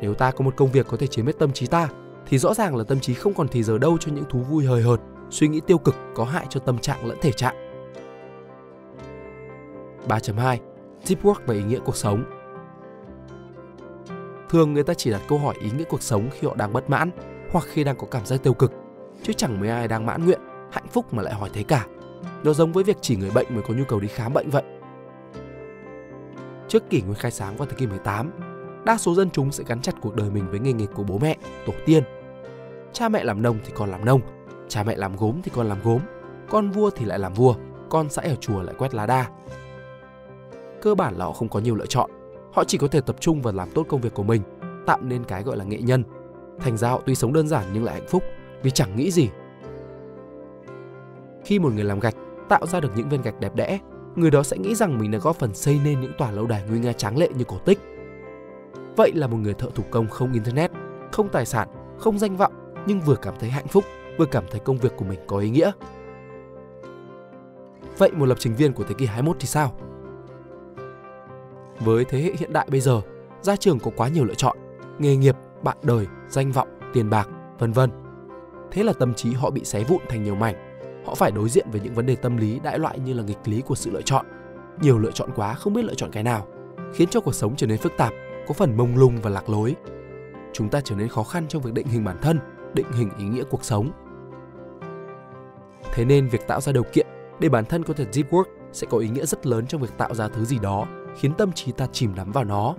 Nếu 0.00 0.14
ta 0.14 0.30
có 0.30 0.44
một 0.44 0.56
công 0.56 0.72
việc 0.72 0.86
có 0.88 0.96
thể 0.96 1.06
chiếm 1.06 1.26
hết 1.26 1.38
tâm 1.38 1.52
trí 1.52 1.66
ta, 1.66 1.88
thì 2.26 2.38
rõ 2.38 2.54
ràng 2.54 2.76
là 2.76 2.84
tâm 2.84 3.00
trí 3.00 3.14
không 3.14 3.34
còn 3.34 3.48
thì 3.48 3.62
giờ 3.62 3.78
đâu 3.78 3.98
cho 4.00 4.12
những 4.12 4.24
thú 4.30 4.38
vui 4.38 4.64
hời 4.64 4.82
hợt, 4.82 5.00
suy 5.30 5.48
nghĩ 5.48 5.60
tiêu 5.66 5.78
cực 5.78 5.94
có 6.14 6.24
hại 6.24 6.46
cho 6.48 6.60
tâm 6.60 6.78
trạng 6.78 7.06
lẫn 7.06 7.18
thể 7.20 7.32
trạng. 7.32 7.54
3.2 10.08 10.71
Deep 11.04 11.22
Work 11.22 11.40
và 11.46 11.54
ý 11.54 11.62
nghĩa 11.62 11.78
cuộc 11.84 11.96
sống 11.96 12.24
Thường 14.48 14.74
người 14.74 14.82
ta 14.82 14.94
chỉ 14.94 15.10
đặt 15.10 15.22
câu 15.28 15.38
hỏi 15.38 15.54
ý 15.60 15.70
nghĩa 15.70 15.84
cuộc 15.84 16.02
sống 16.02 16.28
khi 16.32 16.48
họ 16.48 16.54
đang 16.54 16.72
bất 16.72 16.90
mãn 16.90 17.10
hoặc 17.52 17.64
khi 17.72 17.84
đang 17.84 17.96
có 17.96 18.06
cảm 18.10 18.26
giác 18.26 18.42
tiêu 18.42 18.54
cực, 18.54 18.72
chứ 19.22 19.32
chẳng 19.32 19.60
mấy 19.60 19.68
ai 19.68 19.88
đang 19.88 20.06
mãn 20.06 20.24
nguyện, 20.24 20.40
hạnh 20.72 20.86
phúc 20.92 21.14
mà 21.14 21.22
lại 21.22 21.34
hỏi 21.34 21.50
thế 21.52 21.62
cả. 21.62 21.86
Nó 22.44 22.52
giống 22.52 22.72
với 22.72 22.84
việc 22.84 22.96
chỉ 23.00 23.16
người 23.16 23.30
bệnh 23.30 23.46
mới 23.50 23.62
có 23.62 23.74
nhu 23.74 23.84
cầu 23.88 24.00
đi 24.00 24.08
khám 24.08 24.32
bệnh 24.32 24.50
vậy. 24.50 24.62
Trước 26.68 26.90
kỷ 26.90 27.02
nguyên 27.02 27.14
khai 27.14 27.30
sáng 27.30 27.56
vào 27.56 27.66
thế 27.66 27.76
kỷ 27.76 27.86
18, 27.86 28.30
đa 28.84 28.98
số 28.98 29.14
dân 29.14 29.30
chúng 29.30 29.52
sẽ 29.52 29.64
gắn 29.66 29.80
chặt 29.80 29.94
cuộc 30.00 30.14
đời 30.14 30.30
mình 30.30 30.50
với 30.50 30.60
nghề 30.60 30.72
nghiệp 30.72 30.88
của 30.94 31.02
bố 31.02 31.18
mẹ, 31.18 31.36
tổ 31.66 31.72
tiên. 31.86 32.04
Cha 32.92 33.08
mẹ 33.08 33.24
làm 33.24 33.42
nông 33.42 33.58
thì 33.64 33.72
con 33.74 33.90
làm 33.90 34.04
nông, 34.04 34.20
cha 34.68 34.82
mẹ 34.82 34.96
làm 34.96 35.16
gốm 35.16 35.40
thì 35.42 35.50
con 35.54 35.68
làm 35.68 35.78
gốm, 35.82 36.00
con 36.50 36.70
vua 36.70 36.90
thì 36.90 37.04
lại 37.04 37.18
làm 37.18 37.34
vua, 37.34 37.54
con 37.90 38.08
sẽ 38.08 38.22
ở 38.22 38.34
chùa 38.34 38.62
lại 38.62 38.74
quét 38.78 38.94
lá 38.94 39.06
đa. 39.06 39.28
Cơ 40.82 40.94
bản 40.94 41.14
là 41.14 41.24
họ 41.24 41.32
không 41.32 41.48
có 41.48 41.60
nhiều 41.60 41.74
lựa 41.74 41.86
chọn, 41.86 42.10
họ 42.52 42.64
chỉ 42.64 42.78
có 42.78 42.88
thể 42.88 43.00
tập 43.00 43.16
trung 43.20 43.42
và 43.42 43.52
làm 43.52 43.70
tốt 43.70 43.86
công 43.88 44.00
việc 44.00 44.14
của 44.14 44.22
mình, 44.22 44.42
tạo 44.86 44.98
nên 45.02 45.24
cái 45.24 45.42
gọi 45.42 45.56
là 45.56 45.64
nghệ 45.64 45.78
nhân. 45.80 46.04
Thành 46.60 46.76
ra 46.76 46.90
họ 46.90 47.02
tuy 47.06 47.14
sống 47.14 47.32
đơn 47.32 47.48
giản 47.48 47.64
nhưng 47.72 47.84
lại 47.84 47.94
hạnh 47.94 48.08
phúc 48.08 48.22
vì 48.62 48.70
chẳng 48.70 48.96
nghĩ 48.96 49.10
gì. 49.10 49.30
Khi 51.44 51.58
một 51.58 51.72
người 51.74 51.84
làm 51.84 52.00
gạch 52.00 52.14
tạo 52.48 52.66
ra 52.66 52.80
được 52.80 52.88
những 52.96 53.08
viên 53.08 53.22
gạch 53.22 53.40
đẹp 53.40 53.54
đẽ, 53.54 53.78
người 54.16 54.30
đó 54.30 54.42
sẽ 54.42 54.58
nghĩ 54.58 54.74
rằng 54.74 54.98
mình 54.98 55.10
đã 55.10 55.18
góp 55.18 55.36
phần 55.36 55.54
xây 55.54 55.80
nên 55.84 56.00
những 56.00 56.12
tòa 56.18 56.30
lâu 56.30 56.46
đài 56.46 56.62
nguy 56.68 56.78
nga 56.78 56.92
tráng 56.92 57.18
lệ 57.18 57.28
như 57.36 57.44
cổ 57.44 57.58
tích. 57.58 57.78
Vậy 58.96 59.12
là 59.14 59.26
một 59.26 59.36
người 59.36 59.54
thợ 59.54 59.68
thủ 59.74 59.84
công 59.90 60.08
không 60.08 60.32
internet, 60.32 60.70
không 61.12 61.28
tài 61.28 61.46
sản, 61.46 61.68
không 61.98 62.18
danh 62.18 62.36
vọng 62.36 62.52
nhưng 62.86 63.00
vừa 63.00 63.16
cảm 63.16 63.34
thấy 63.40 63.50
hạnh 63.50 63.68
phúc, 63.68 63.84
vừa 64.18 64.26
cảm 64.26 64.44
thấy 64.50 64.60
công 64.60 64.78
việc 64.78 64.92
của 64.96 65.04
mình 65.04 65.20
có 65.26 65.38
ý 65.38 65.50
nghĩa. 65.50 65.70
Vậy 67.98 68.10
một 68.10 68.26
lập 68.26 68.36
trình 68.38 68.54
viên 68.54 68.72
của 68.72 68.84
thế 68.88 68.94
kỷ 68.98 69.06
21 69.06 69.36
thì 69.40 69.46
sao? 69.46 69.72
Với 71.84 72.04
thế 72.04 72.20
hệ 72.22 72.32
hiện 72.38 72.52
đại 72.52 72.66
bây 72.70 72.80
giờ, 72.80 73.00
ra 73.40 73.56
trường 73.56 73.78
có 73.78 73.90
quá 73.96 74.08
nhiều 74.08 74.24
lựa 74.24 74.34
chọn, 74.34 74.56
nghề 74.98 75.16
nghiệp, 75.16 75.36
bạn 75.62 75.76
đời, 75.82 76.06
danh 76.28 76.52
vọng, 76.52 76.68
tiền 76.92 77.10
bạc, 77.10 77.28
vân 77.58 77.72
vân. 77.72 77.90
Thế 78.70 78.82
là 78.82 78.92
tâm 78.92 79.14
trí 79.14 79.32
họ 79.32 79.50
bị 79.50 79.64
xé 79.64 79.84
vụn 79.84 80.02
thành 80.08 80.24
nhiều 80.24 80.34
mảnh. 80.34 80.54
Họ 81.06 81.14
phải 81.14 81.30
đối 81.30 81.48
diện 81.48 81.66
với 81.72 81.80
những 81.80 81.94
vấn 81.94 82.06
đề 82.06 82.16
tâm 82.16 82.36
lý 82.36 82.60
đại 82.60 82.78
loại 82.78 82.98
như 82.98 83.12
là 83.12 83.22
nghịch 83.22 83.38
lý 83.44 83.60
của 83.60 83.74
sự 83.74 83.90
lựa 83.90 84.02
chọn. 84.02 84.26
Nhiều 84.80 84.98
lựa 84.98 85.10
chọn 85.10 85.30
quá 85.36 85.54
không 85.54 85.72
biết 85.72 85.84
lựa 85.84 85.94
chọn 85.94 86.10
cái 86.12 86.22
nào, 86.22 86.46
khiến 86.94 87.08
cho 87.08 87.20
cuộc 87.20 87.34
sống 87.34 87.56
trở 87.56 87.66
nên 87.66 87.78
phức 87.78 87.92
tạp, 87.96 88.12
có 88.48 88.54
phần 88.54 88.76
mông 88.76 88.96
lung 88.96 89.18
và 89.22 89.30
lạc 89.30 89.48
lối. 89.48 89.76
Chúng 90.52 90.68
ta 90.68 90.80
trở 90.80 90.94
nên 90.94 91.08
khó 91.08 91.22
khăn 91.22 91.44
trong 91.48 91.62
việc 91.62 91.72
định 91.74 91.86
hình 91.86 92.04
bản 92.04 92.16
thân, 92.22 92.38
định 92.74 92.92
hình 92.92 93.10
ý 93.18 93.24
nghĩa 93.24 93.44
cuộc 93.50 93.64
sống. 93.64 93.90
Thế 95.92 96.04
nên 96.04 96.28
việc 96.28 96.46
tạo 96.48 96.60
ra 96.60 96.72
điều 96.72 96.84
kiện 96.92 97.06
để 97.40 97.48
bản 97.48 97.64
thân 97.64 97.82
có 97.82 97.94
thể 97.94 98.06
deep 98.12 98.30
work 98.30 98.44
sẽ 98.72 98.86
có 98.90 98.98
ý 98.98 99.08
nghĩa 99.08 99.26
rất 99.26 99.46
lớn 99.46 99.66
trong 99.66 99.80
việc 99.80 99.98
tạo 99.98 100.14
ra 100.14 100.28
thứ 100.28 100.44
gì 100.44 100.58
đó 100.58 100.86
khiến 101.16 101.34
tâm 101.38 101.52
trí 101.52 101.72
ta 101.72 101.86
chìm 101.92 102.14
đắm 102.14 102.32
vào 102.32 102.44
nó. 102.44 102.74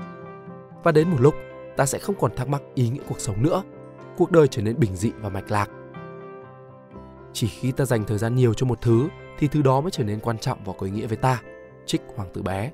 Và 0.83 0.91
đến 0.91 1.09
một 1.09 1.17
lúc, 1.19 1.35
ta 1.77 1.85
sẽ 1.85 1.99
không 1.99 2.15
còn 2.19 2.35
thắc 2.35 2.47
mắc 2.47 2.61
ý 2.75 2.89
nghĩa 2.89 3.01
cuộc 3.09 3.19
sống 3.19 3.43
nữa. 3.43 3.63
Cuộc 4.17 4.31
đời 4.31 4.47
trở 4.47 4.61
nên 4.61 4.79
bình 4.79 4.95
dị 4.95 5.11
và 5.11 5.29
mạch 5.29 5.51
lạc. 5.51 5.69
Chỉ 7.33 7.47
khi 7.47 7.71
ta 7.71 7.85
dành 7.85 8.03
thời 8.03 8.17
gian 8.17 8.35
nhiều 8.35 8.53
cho 8.53 8.65
một 8.65 8.81
thứ 8.81 9.07
thì 9.39 9.47
thứ 9.47 9.61
đó 9.61 9.81
mới 9.81 9.91
trở 9.91 10.03
nên 10.03 10.19
quan 10.19 10.37
trọng 10.37 10.63
và 10.65 10.73
có 10.77 10.85
ý 10.85 10.91
nghĩa 10.91 11.07
với 11.07 11.17
ta. 11.17 11.41
Trích 11.85 12.01
Hoàng 12.15 12.29
tử 12.33 12.41
bé. 12.41 12.71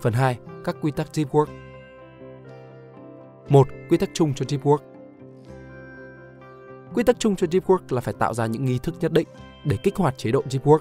Phần 0.00 0.12
2. 0.12 0.38
Các 0.64 0.76
quy 0.80 0.90
tắc 0.90 1.14
deep 1.14 1.30
work. 1.30 1.46
1. 3.48 3.68
Quy 3.88 3.98
tắc 3.98 4.10
chung 4.12 4.34
cho 4.34 4.44
deep 4.48 4.62
work. 4.62 4.78
Quy 6.94 7.02
tắc 7.02 7.18
chung 7.18 7.36
cho 7.36 7.46
deep 7.46 7.66
work 7.66 7.78
là 7.88 8.00
phải 8.00 8.14
tạo 8.18 8.34
ra 8.34 8.46
những 8.46 8.64
nghi 8.64 8.78
thức 8.78 8.94
nhất 9.00 9.12
định 9.12 9.28
để 9.64 9.76
kích 9.82 9.96
hoạt 9.96 10.18
chế 10.18 10.30
độ 10.30 10.42
deep 10.48 10.64
work. 10.64 10.78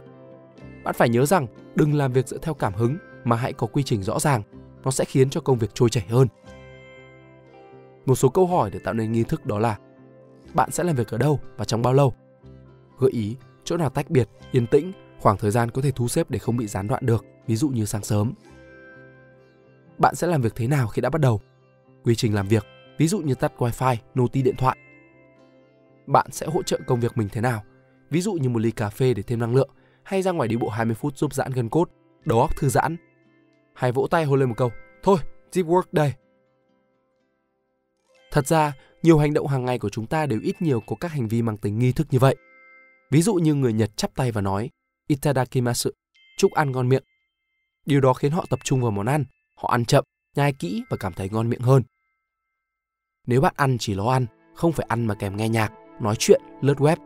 Bạn 0.85 0.95
phải 0.97 1.09
nhớ 1.09 1.25
rằng 1.25 1.47
đừng 1.75 1.93
làm 1.93 2.13
việc 2.13 2.27
dựa 2.27 2.37
theo 2.37 2.53
cảm 2.53 2.73
hứng 2.73 2.97
mà 3.23 3.35
hãy 3.35 3.53
có 3.53 3.67
quy 3.67 3.83
trình 3.83 4.03
rõ 4.03 4.19
ràng, 4.19 4.43
nó 4.83 4.91
sẽ 4.91 5.05
khiến 5.05 5.29
cho 5.29 5.41
công 5.41 5.57
việc 5.57 5.69
trôi 5.73 5.89
chảy 5.89 6.05
hơn. 6.09 6.27
Một 8.05 8.15
số 8.15 8.29
câu 8.29 8.47
hỏi 8.47 8.69
để 8.73 8.79
tạo 8.79 8.93
nên 8.93 9.11
nghi 9.11 9.23
thức 9.23 9.45
đó 9.45 9.59
là 9.59 9.77
bạn 10.53 10.71
sẽ 10.71 10.83
làm 10.83 10.95
việc 10.95 11.07
ở 11.07 11.17
đâu 11.17 11.39
và 11.57 11.65
trong 11.65 11.81
bao 11.81 11.93
lâu? 11.93 12.13
Gợi 12.99 13.11
ý 13.11 13.35
chỗ 13.63 13.77
nào 13.77 13.89
tách 13.89 14.09
biệt, 14.09 14.29
yên 14.51 14.67
tĩnh, 14.67 14.91
khoảng 15.19 15.37
thời 15.37 15.51
gian 15.51 15.71
có 15.71 15.81
thể 15.81 15.91
thu 15.91 16.07
xếp 16.07 16.29
để 16.29 16.39
không 16.39 16.57
bị 16.57 16.67
gián 16.67 16.87
đoạn 16.87 17.05
được, 17.05 17.25
ví 17.47 17.55
dụ 17.55 17.69
như 17.69 17.85
sáng 17.85 18.03
sớm. 18.03 18.33
Bạn 19.97 20.15
sẽ 20.15 20.27
làm 20.27 20.41
việc 20.41 20.55
thế 20.55 20.67
nào 20.67 20.87
khi 20.87 21.01
đã 21.01 21.09
bắt 21.09 21.21
đầu? 21.21 21.41
Quy 22.03 22.15
trình 22.15 22.35
làm 22.35 22.47
việc, 22.47 22.65
ví 22.97 23.07
dụ 23.07 23.19
như 23.19 23.35
tắt 23.35 23.53
wifi, 23.57 23.95
noti 24.19 24.41
điện 24.41 24.55
thoại. 24.57 24.77
Bạn 26.07 26.27
sẽ 26.31 26.47
hỗ 26.47 26.63
trợ 26.63 26.79
công 26.87 26.99
việc 26.99 27.17
mình 27.17 27.29
thế 27.31 27.41
nào? 27.41 27.63
Ví 28.09 28.21
dụ 28.21 28.33
như 28.33 28.49
một 28.49 28.59
ly 28.59 28.71
cà 28.71 28.89
phê 28.89 29.13
để 29.13 29.23
thêm 29.23 29.39
năng 29.39 29.55
lượng 29.55 29.69
hay 30.05 30.21
ra 30.21 30.31
ngoài 30.31 30.47
đi 30.47 30.57
bộ 30.57 30.69
20 30.69 30.95
phút 30.95 31.17
giúp 31.17 31.33
giãn 31.33 31.51
gân 31.51 31.69
cốt, 31.69 31.89
đầu 32.25 32.39
óc 32.41 32.57
thư 32.57 32.69
giãn. 32.69 32.97
Hay 33.73 33.91
vỗ 33.91 34.07
tay 34.11 34.25
hô 34.25 34.35
lên 34.35 34.49
một 34.49 34.55
câu, 34.57 34.71
thôi, 35.03 35.17
deep 35.51 35.65
work 35.65 35.83
đây. 35.91 36.13
Thật 38.31 38.47
ra, 38.47 38.73
nhiều 39.03 39.17
hành 39.17 39.33
động 39.33 39.47
hàng 39.47 39.65
ngày 39.65 39.79
của 39.79 39.89
chúng 39.89 40.07
ta 40.07 40.25
đều 40.25 40.39
ít 40.43 40.61
nhiều 40.61 40.81
có 40.87 40.95
các 40.99 41.11
hành 41.11 41.27
vi 41.27 41.41
mang 41.41 41.57
tính 41.57 41.79
nghi 41.79 41.91
thức 41.91 42.07
như 42.11 42.19
vậy. 42.19 42.35
Ví 43.11 43.21
dụ 43.21 43.33
như 43.33 43.53
người 43.53 43.73
Nhật 43.73 43.97
chắp 43.97 44.15
tay 44.15 44.31
và 44.31 44.41
nói 44.41 44.69
Itadakimasu, 45.07 45.89
chúc 46.37 46.51
ăn 46.51 46.71
ngon 46.71 46.89
miệng. 46.89 47.03
Điều 47.85 48.01
đó 48.01 48.13
khiến 48.13 48.31
họ 48.31 48.45
tập 48.49 48.59
trung 48.63 48.81
vào 48.81 48.91
món 48.91 49.05
ăn, 49.05 49.25
họ 49.55 49.69
ăn 49.69 49.85
chậm, 49.85 50.03
nhai 50.35 50.53
kỹ 50.53 50.83
và 50.89 50.97
cảm 50.97 51.13
thấy 51.13 51.29
ngon 51.29 51.49
miệng 51.49 51.61
hơn. 51.61 51.83
Nếu 53.27 53.41
bạn 53.41 53.53
ăn 53.57 53.77
chỉ 53.79 53.93
lo 53.93 54.11
ăn, 54.11 54.25
không 54.55 54.71
phải 54.71 54.85
ăn 54.89 55.07
mà 55.07 55.13
kèm 55.13 55.37
nghe 55.37 55.49
nhạc, 55.49 55.71
nói 56.01 56.15
chuyện, 56.19 56.41
lướt 56.61 56.77
web, 56.77 56.97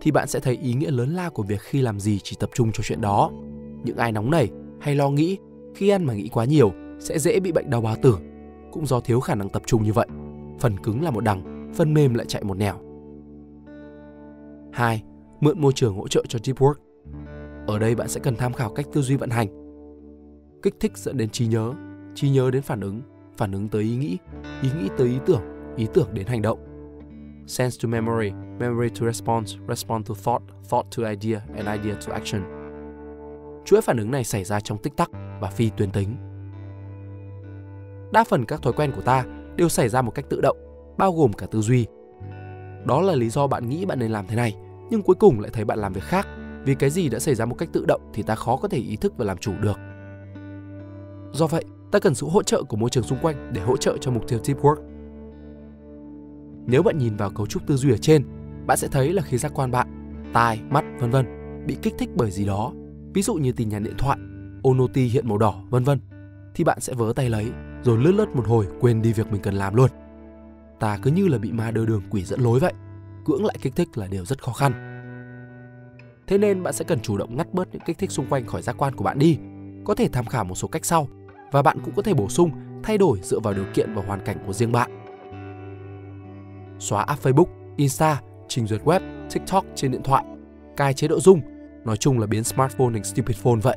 thì 0.00 0.10
bạn 0.10 0.28
sẽ 0.28 0.40
thấy 0.40 0.58
ý 0.62 0.74
nghĩa 0.74 0.90
lớn 0.90 1.14
lao 1.14 1.30
của 1.30 1.42
việc 1.42 1.60
khi 1.60 1.82
làm 1.82 2.00
gì 2.00 2.18
chỉ 2.22 2.36
tập 2.40 2.50
trung 2.54 2.72
cho 2.72 2.82
chuyện 2.82 3.00
đó. 3.00 3.30
Những 3.84 3.96
ai 3.96 4.12
nóng 4.12 4.30
nảy 4.30 4.50
hay 4.80 4.94
lo 4.94 5.10
nghĩ 5.10 5.38
khi 5.74 5.88
ăn 5.88 6.04
mà 6.04 6.14
nghĩ 6.14 6.28
quá 6.28 6.44
nhiều 6.44 6.72
sẽ 6.98 7.18
dễ 7.18 7.40
bị 7.40 7.52
bệnh 7.52 7.70
đau 7.70 7.80
bao 7.80 7.96
tử, 8.02 8.18
cũng 8.72 8.86
do 8.86 9.00
thiếu 9.00 9.20
khả 9.20 9.34
năng 9.34 9.48
tập 9.48 9.62
trung 9.66 9.82
như 9.82 9.92
vậy. 9.92 10.06
Phần 10.60 10.78
cứng 10.78 11.02
là 11.02 11.10
một 11.10 11.24
đằng, 11.24 11.72
phần 11.74 11.94
mềm 11.94 12.14
lại 12.14 12.26
chạy 12.28 12.44
một 12.44 12.56
nẻo. 12.56 12.74
2. 14.72 15.02
Mượn 15.40 15.60
môi 15.60 15.72
trường 15.72 15.94
hỗ 15.94 16.08
trợ 16.08 16.24
cho 16.28 16.38
deep 16.44 16.58
work. 16.58 16.74
Ở 17.66 17.78
đây 17.78 17.94
bạn 17.94 18.08
sẽ 18.08 18.20
cần 18.20 18.36
tham 18.36 18.52
khảo 18.52 18.70
cách 18.70 18.86
tư 18.92 19.02
duy 19.02 19.16
vận 19.16 19.30
hành. 19.30 19.48
Kích 20.62 20.74
thích 20.80 20.98
dẫn 20.98 21.16
đến 21.16 21.30
trí 21.30 21.46
nhớ, 21.46 21.72
trí 22.14 22.30
nhớ 22.30 22.50
đến 22.50 22.62
phản 22.62 22.80
ứng, 22.80 23.00
phản 23.36 23.52
ứng 23.52 23.68
tới 23.68 23.82
ý 23.82 23.96
nghĩ, 23.96 24.18
ý 24.62 24.68
nghĩ 24.80 24.88
tới 24.98 25.08
ý 25.08 25.18
tưởng, 25.26 25.42
ý 25.76 25.86
tưởng 25.94 26.08
đến 26.12 26.26
hành 26.26 26.42
động 26.42 26.75
sense 27.46 27.78
to 27.82 27.88
memory, 27.88 28.30
memory 28.58 28.88
to 28.88 29.06
response, 29.06 29.56
response 29.68 30.08
to 30.08 30.14
thought, 30.14 30.42
thought 30.70 30.96
to 30.96 31.10
idea, 31.10 31.40
and 31.56 31.68
idea 31.80 31.94
to 32.06 32.12
action. 32.12 32.42
Chuỗi 33.64 33.80
phản 33.80 33.96
ứng 33.96 34.10
này 34.10 34.24
xảy 34.24 34.44
ra 34.44 34.60
trong 34.60 34.78
tích 34.78 34.96
tắc 34.96 35.10
và 35.40 35.50
phi 35.50 35.70
tuyến 35.76 35.90
tính. 35.90 36.16
đa 38.12 38.24
phần 38.24 38.44
các 38.44 38.62
thói 38.62 38.72
quen 38.72 38.92
của 38.96 39.02
ta 39.02 39.24
đều 39.56 39.68
xảy 39.68 39.88
ra 39.88 40.02
một 40.02 40.10
cách 40.10 40.24
tự 40.28 40.40
động, 40.40 40.56
bao 40.98 41.12
gồm 41.12 41.32
cả 41.32 41.46
tư 41.50 41.60
duy. 41.60 41.86
Đó 42.84 43.00
là 43.00 43.14
lý 43.14 43.28
do 43.28 43.46
bạn 43.46 43.68
nghĩ 43.68 43.84
bạn 43.84 43.98
nên 43.98 44.10
làm 44.10 44.26
thế 44.26 44.36
này, 44.36 44.56
nhưng 44.90 45.02
cuối 45.02 45.16
cùng 45.16 45.40
lại 45.40 45.50
thấy 45.54 45.64
bạn 45.64 45.78
làm 45.78 45.92
việc 45.92 46.04
khác, 46.04 46.26
vì 46.64 46.74
cái 46.74 46.90
gì 46.90 47.08
đã 47.08 47.18
xảy 47.18 47.34
ra 47.34 47.44
một 47.44 47.54
cách 47.58 47.68
tự 47.72 47.84
động 47.88 48.10
thì 48.14 48.22
ta 48.22 48.34
khó 48.34 48.56
có 48.56 48.68
thể 48.68 48.78
ý 48.78 48.96
thức 48.96 49.14
và 49.16 49.24
làm 49.24 49.38
chủ 49.38 49.52
được. 49.60 49.78
Do 51.32 51.46
vậy, 51.46 51.64
ta 51.92 51.98
cần 51.98 52.14
sự 52.14 52.26
hỗ 52.26 52.42
trợ 52.42 52.62
của 52.62 52.76
môi 52.76 52.90
trường 52.90 53.04
xung 53.04 53.18
quanh 53.22 53.50
để 53.52 53.60
hỗ 53.60 53.76
trợ 53.76 53.96
cho 54.00 54.10
mục 54.10 54.28
tiêu 54.28 54.38
deep 54.44 54.60
work. 54.62 54.95
Nếu 56.66 56.82
bạn 56.82 56.98
nhìn 56.98 57.16
vào 57.16 57.30
cấu 57.30 57.46
trúc 57.46 57.66
tư 57.66 57.76
duy 57.76 57.90
ở 57.90 57.96
trên, 57.96 58.24
bạn 58.66 58.76
sẽ 58.76 58.88
thấy 58.88 59.12
là 59.12 59.22
khi 59.22 59.38
giác 59.38 59.52
quan 59.54 59.70
bạn, 59.70 60.12
tai, 60.32 60.60
mắt, 60.70 60.84
vân 61.00 61.10
vân 61.10 61.26
bị 61.66 61.76
kích 61.82 61.94
thích 61.98 62.10
bởi 62.14 62.30
gì 62.30 62.46
đó, 62.46 62.72
ví 63.14 63.22
dụ 63.22 63.34
như 63.34 63.52
tin 63.52 63.68
nhắn 63.68 63.82
điện 63.82 63.94
thoại, 63.98 64.18
onoti 64.64 65.06
hiện 65.06 65.28
màu 65.28 65.38
đỏ, 65.38 65.62
vân 65.70 65.84
vân, 65.84 66.00
thì 66.54 66.64
bạn 66.64 66.80
sẽ 66.80 66.94
vớ 66.94 67.12
tay 67.16 67.30
lấy 67.30 67.46
rồi 67.82 67.98
lướt 67.98 68.12
lướt 68.12 68.36
một 68.36 68.46
hồi 68.46 68.66
quên 68.80 69.02
đi 69.02 69.12
việc 69.12 69.32
mình 69.32 69.42
cần 69.42 69.54
làm 69.54 69.74
luôn. 69.74 69.90
Ta 70.80 70.98
cứ 71.02 71.10
như 71.10 71.28
là 71.28 71.38
bị 71.38 71.52
ma 71.52 71.70
đưa 71.70 71.86
đường 71.86 72.02
quỷ 72.10 72.24
dẫn 72.24 72.40
lối 72.40 72.60
vậy, 72.60 72.72
cưỡng 73.24 73.44
lại 73.44 73.56
kích 73.62 73.76
thích 73.76 73.88
là 73.94 74.06
điều 74.06 74.24
rất 74.24 74.42
khó 74.42 74.52
khăn. 74.52 74.72
Thế 76.26 76.38
nên 76.38 76.62
bạn 76.62 76.72
sẽ 76.72 76.84
cần 76.84 77.00
chủ 77.00 77.16
động 77.16 77.36
ngắt 77.36 77.54
bớt 77.54 77.68
những 77.72 77.82
kích 77.86 77.98
thích 77.98 78.10
xung 78.10 78.26
quanh 78.26 78.46
khỏi 78.46 78.62
giác 78.62 78.76
quan 78.78 78.94
của 78.94 79.04
bạn 79.04 79.18
đi. 79.18 79.38
Có 79.84 79.94
thể 79.94 80.08
tham 80.08 80.26
khảo 80.26 80.44
một 80.44 80.54
số 80.54 80.68
cách 80.68 80.84
sau 80.84 81.08
và 81.52 81.62
bạn 81.62 81.78
cũng 81.84 81.94
có 81.94 82.02
thể 82.02 82.14
bổ 82.14 82.28
sung, 82.28 82.50
thay 82.82 82.98
đổi 82.98 83.18
dựa 83.22 83.40
vào 83.40 83.54
điều 83.54 83.64
kiện 83.74 83.94
và 83.94 84.02
hoàn 84.06 84.20
cảnh 84.20 84.36
của 84.46 84.52
riêng 84.52 84.72
bạn. 84.72 85.05
Xóa 86.78 87.02
app 87.02 87.22
Facebook, 87.22 87.46
Insta, 87.76 88.20
trình 88.48 88.66
duyệt 88.66 88.80
web, 88.84 89.00
TikTok 89.32 89.64
trên 89.74 89.90
điện 89.90 90.02
thoại, 90.02 90.24
cai 90.76 90.94
chế 90.94 91.08
độ 91.08 91.20
dung, 91.20 91.40
nói 91.84 91.96
chung 91.96 92.18
là 92.18 92.26
biến 92.26 92.44
smartphone 92.44 92.92
thành 92.92 93.04
stupid 93.04 93.36
phone 93.36 93.60
vậy. 93.62 93.76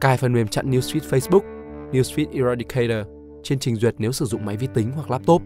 Cài 0.00 0.16
phần 0.16 0.32
mềm 0.32 0.48
chặn 0.48 0.70
newsfeed 0.70 1.00
Facebook, 1.00 1.40
Newsfeed 1.92 2.26
Eradicator 2.32 3.06
trên 3.42 3.58
trình 3.58 3.76
duyệt 3.76 3.94
nếu 3.98 4.12
sử 4.12 4.24
dụng 4.24 4.44
máy 4.44 4.56
vi 4.56 4.66
tính 4.74 4.92
hoặc 4.94 5.10
laptop. 5.10 5.42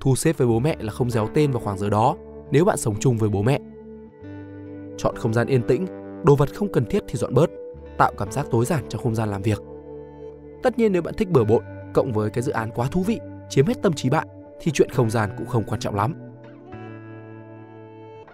Thu 0.00 0.16
xếp 0.16 0.38
với 0.38 0.48
bố 0.48 0.58
mẹ 0.58 0.76
là 0.80 0.92
không 0.92 1.10
déo 1.10 1.28
tên 1.34 1.50
vào 1.50 1.60
khoảng 1.60 1.78
giờ 1.78 1.90
đó 1.90 2.16
nếu 2.50 2.64
bạn 2.64 2.76
sống 2.76 2.94
chung 3.00 3.16
với 3.16 3.28
bố 3.28 3.42
mẹ. 3.42 3.58
Chọn 4.96 5.16
không 5.16 5.34
gian 5.34 5.46
yên 5.46 5.62
tĩnh, 5.62 5.86
đồ 6.24 6.36
vật 6.36 6.54
không 6.54 6.72
cần 6.72 6.84
thiết 6.84 7.02
thì 7.08 7.18
dọn 7.18 7.34
bớt, 7.34 7.50
tạo 7.98 8.12
cảm 8.18 8.32
giác 8.32 8.46
tối 8.50 8.64
giản 8.64 8.84
trong 8.88 9.02
không 9.02 9.14
gian 9.14 9.28
làm 9.28 9.42
việc. 9.42 9.62
Tất 10.62 10.78
nhiên 10.78 10.92
nếu 10.92 11.02
bạn 11.02 11.14
thích 11.14 11.30
bừa 11.30 11.44
bộn, 11.44 11.62
cộng 11.94 12.12
với 12.12 12.30
cái 12.30 12.42
dự 12.42 12.52
án 12.52 12.70
quá 12.74 12.88
thú 12.90 13.02
vị, 13.02 13.18
chiếm 13.48 13.66
hết 13.66 13.82
tâm 13.82 13.92
trí 13.92 14.10
bạn, 14.10 14.28
thì 14.60 14.72
chuyện 14.72 14.90
không 14.90 15.10
gian 15.10 15.30
cũng 15.38 15.46
không 15.46 15.64
quan 15.64 15.80
trọng 15.80 15.94
lắm. 15.94 16.14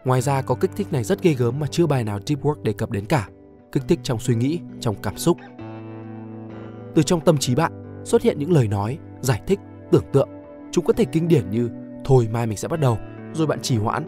Ngoài 0.04 0.20
ra 0.20 0.42
có 0.42 0.54
kích 0.54 0.70
thích 0.76 0.92
này 0.92 1.04
rất 1.04 1.22
ghê 1.22 1.34
gớm 1.34 1.60
mà 1.60 1.66
chưa 1.66 1.86
bài 1.86 2.04
nào 2.04 2.18
deep 2.26 2.42
work 2.42 2.62
đề 2.62 2.72
cập 2.72 2.90
đến 2.90 3.06
cả. 3.06 3.28
Kích 3.72 3.82
thích 3.88 4.00
trong 4.02 4.18
suy 4.18 4.34
nghĩ, 4.34 4.60
trong 4.80 4.94
cảm 5.02 5.16
xúc. 5.16 5.38
Từ 6.94 7.02
trong 7.02 7.20
tâm 7.20 7.38
trí 7.38 7.54
bạn 7.54 8.02
xuất 8.04 8.22
hiện 8.22 8.38
những 8.38 8.52
lời 8.52 8.68
nói, 8.68 8.98
giải 9.20 9.42
thích, 9.46 9.60
tưởng 9.90 10.04
tượng. 10.12 10.28
Chúng 10.70 10.84
có 10.84 10.92
thể 10.92 11.04
kinh 11.04 11.28
điển 11.28 11.50
như 11.50 11.70
thôi 12.04 12.28
mai 12.32 12.46
mình 12.46 12.56
sẽ 12.56 12.68
bắt 12.68 12.80
đầu, 12.80 12.98
rồi 13.32 13.46
bạn 13.46 13.60
trì 13.60 13.76
hoãn. 13.76 14.04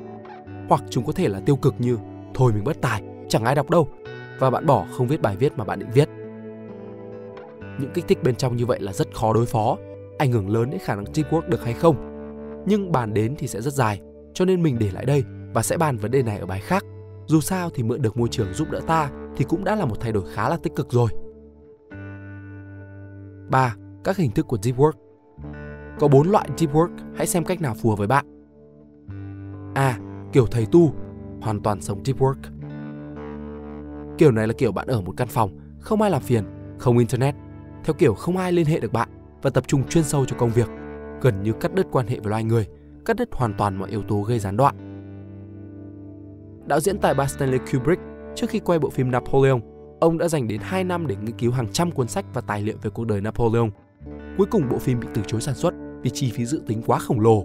Hoặc 0.69 0.83
chúng 0.91 1.05
có 1.05 1.13
thể 1.13 1.29
là 1.29 1.41
tiêu 1.41 1.57
cực 1.57 1.75
như 1.79 1.99
thôi 2.35 2.53
mình 2.53 2.65
bất 2.65 2.81
tài, 2.81 3.03
chẳng 3.29 3.45
ai 3.45 3.55
đọc 3.55 3.71
đâu 3.71 3.89
và 4.39 4.51
bạn 4.51 4.67
bỏ 4.67 4.87
không 4.97 5.07
viết 5.09 5.23
bài 5.23 5.37
viết 5.37 5.53
mà 5.57 5.65
bạn 5.65 5.79
định 5.79 5.91
viết. 5.95 6.09
Những 7.79 7.91
kích 7.95 8.05
thích 8.09 8.23
bên 8.23 8.35
trong 8.35 8.57
như 8.57 8.67
vậy 8.67 8.81
là 8.81 8.93
rất 8.93 9.15
khó 9.15 9.33
đối 9.33 9.47
phó, 9.47 9.77
ảnh 10.19 10.33
hưởng 10.33 10.51
lớn 10.51 10.71
đến 10.71 10.81
khả 10.85 10.95
năng 10.95 11.15
deep 11.15 11.33
work 11.33 11.49
được 11.49 11.65
hay 11.65 11.75
không. 11.75 11.97
Nhưng 12.67 12.93
bàn 12.93 13.15
đến 13.15 13.35
thì 13.39 13.47
sẽ 13.47 13.61
rất 13.61 13.73
dài, 13.73 14.01
cho 14.35 14.45
nên 14.45 14.63
mình 14.63 14.79
để 14.79 14.91
lại 14.91 15.05
đây 15.05 15.25
và 15.55 15.63
sẽ 15.63 15.77
bàn 15.77 15.97
vấn 15.97 16.11
đề 16.11 16.23
này 16.23 16.39
ở 16.39 16.47
bài 16.47 16.61
khác. 16.61 16.85
Dù 17.27 17.41
sao 17.41 17.71
thì 17.75 17.83
mượn 17.83 18.03
được 18.03 18.17
môi 18.17 18.29
trường 18.29 18.53
giúp 18.53 18.71
đỡ 18.71 18.81
ta 18.87 19.11
thì 19.37 19.45
cũng 19.45 19.65
đã 19.65 19.75
là 19.77 19.85
một 19.85 20.01
thay 20.01 20.13
đổi 20.13 20.25
khá 20.35 20.49
là 20.49 20.57
tích 20.57 20.75
cực 20.77 20.93
rồi. 20.93 21.09
3. 23.51 23.77
Các 24.05 24.17
hình 24.17 24.31
thức 24.31 24.47
của 24.47 24.59
deep 24.63 24.77
work. 24.77 24.93
Có 26.01 26.09
4 26.09 26.31
loại 26.31 26.49
deep 26.57 26.73
work, 26.73 26.91
hãy 27.17 27.27
xem 27.27 27.45
cách 27.45 27.61
nào 27.61 27.75
phù 27.75 27.91
hợp 27.91 27.97
với 27.97 28.07
bạn. 28.07 28.27
A. 29.75 29.99
Kiểu 30.33 30.47
thầy 30.47 30.67
tu, 30.73 30.93
hoàn 31.41 31.61
toàn 31.63 31.81
sống 31.81 32.05
deep 32.05 32.19
work. 32.19 32.35
Kiểu 34.19 34.31
này 34.31 34.47
là 34.47 34.53
kiểu 34.59 34.73
bạn 34.73 34.87
ở 34.87 35.01
một 35.01 35.15
căn 35.17 35.29
phòng, 35.29 35.51
không 35.81 36.03
ai 36.03 36.11
làm 36.11 36.23
phiền, 36.23 36.45
không 36.79 36.99
internet, 36.99 37.35
theo 37.85 37.95
kiểu 37.95 38.15
không 38.15 38.37
ai 38.37 38.53
liên 38.53 38.67
hệ 38.67 38.81
được 38.81 38.93
bạn 38.93 39.09
và 39.43 39.51
tập 39.51 39.65
trung 39.67 39.89
chuyên 39.89 40.05
sâu 40.05 40.25
cho 40.25 40.37
công 40.37 40.51
việc, 40.51 40.69
gần 41.21 41.43
như 41.43 41.53
cắt 41.53 41.75
đứt 41.75 41.87
quan 41.93 42.07
hệ 42.07 42.21
với 42.21 42.31
loài 42.31 42.45
người, 42.45 42.67
cắt 43.05 43.17
đứt 43.17 43.29
hoàn 43.33 43.55
toàn 43.55 43.77
mọi 43.77 43.91
yếu 43.91 44.03
tố 44.03 44.23
gây 44.23 44.39
gián 44.39 44.57
đoạn. 44.57 44.75
Đạo 46.67 46.81
diễn 46.81 46.99
tài 46.99 47.15
ba 47.15 47.27
Stanley 47.27 47.59
Kubrick 47.59 48.03
trước 48.35 48.51
khi 48.51 48.59
quay 48.59 48.79
bộ 48.79 48.91
phim 48.91 49.11
Napoleon, 49.11 49.59
ông 50.01 50.19
đã 50.19 50.29
dành 50.29 50.49
đến 50.49 50.61
2 50.63 50.85
năm 50.85 51.07
để 51.07 51.17
nghiên 51.17 51.39
cứu 51.39 51.53
hàng 51.53 51.73
trăm 51.73 51.91
cuốn 51.91 52.09
sách 52.09 52.25
và 52.35 52.41
tài 52.41 52.63
liệu 52.63 52.77
về 52.83 52.91
cuộc 52.91 53.07
đời 53.07 53.21
Napoleon. 53.21 53.69
Cuối 54.39 54.47
cùng 54.51 54.69
bộ 54.71 54.79
phim 54.79 55.01
bị 55.01 55.07
từ 55.15 55.23
chối 55.27 55.41
sản 55.41 55.55
xuất 55.55 55.75
vì 56.03 56.11
chi 56.11 56.31
phí 56.31 56.47
dự 56.47 56.63
tính 56.67 56.83
quá 56.87 56.99
khổng 56.99 57.21
lồ. 57.21 57.45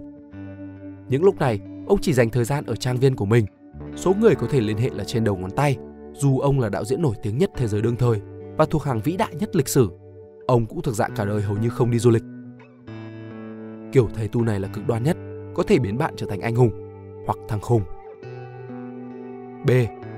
Những 1.08 1.24
lúc 1.24 1.38
này, 1.38 1.60
ông 1.86 1.98
chỉ 2.00 2.12
dành 2.12 2.30
thời 2.30 2.44
gian 2.44 2.66
ở 2.66 2.76
trang 2.76 2.96
viên 2.96 3.16
của 3.16 3.24
mình. 3.24 3.46
Số 3.96 4.14
người 4.20 4.34
có 4.34 4.46
thể 4.50 4.60
liên 4.60 4.76
hệ 4.76 4.90
là 4.90 5.04
trên 5.04 5.24
đầu 5.24 5.36
ngón 5.36 5.50
tay 5.50 5.78
dù 6.14 6.38
ông 6.38 6.60
là 6.60 6.68
đạo 6.68 6.84
diễn 6.84 7.02
nổi 7.02 7.14
tiếng 7.22 7.38
nhất 7.38 7.50
thế 7.56 7.68
giới 7.68 7.82
đương 7.82 7.96
thời 7.96 8.20
và 8.56 8.66
thuộc 8.70 8.82
hàng 8.82 9.00
vĩ 9.04 9.16
đại 9.16 9.34
nhất 9.34 9.56
lịch 9.56 9.68
sử, 9.68 9.90
ông 10.52 10.66
cũng 10.66 10.82
thực 10.82 10.94
dạng 10.94 11.14
cả 11.16 11.24
đời 11.24 11.42
hầu 11.42 11.56
như 11.56 11.68
không 11.68 11.90
đi 11.90 11.98
du 11.98 12.10
lịch. 12.10 12.22
Kiểu 13.92 14.08
thầy 14.14 14.28
tu 14.28 14.42
này 14.42 14.60
là 14.60 14.68
cực 14.68 14.86
đoan 14.86 15.02
nhất, 15.02 15.16
có 15.54 15.62
thể 15.62 15.78
biến 15.78 15.98
bạn 15.98 16.14
trở 16.16 16.26
thành 16.26 16.40
anh 16.40 16.54
hùng 16.54 16.70
hoặc 17.26 17.38
thằng 17.48 17.60
khùng. 17.60 17.82
B. 19.66 19.70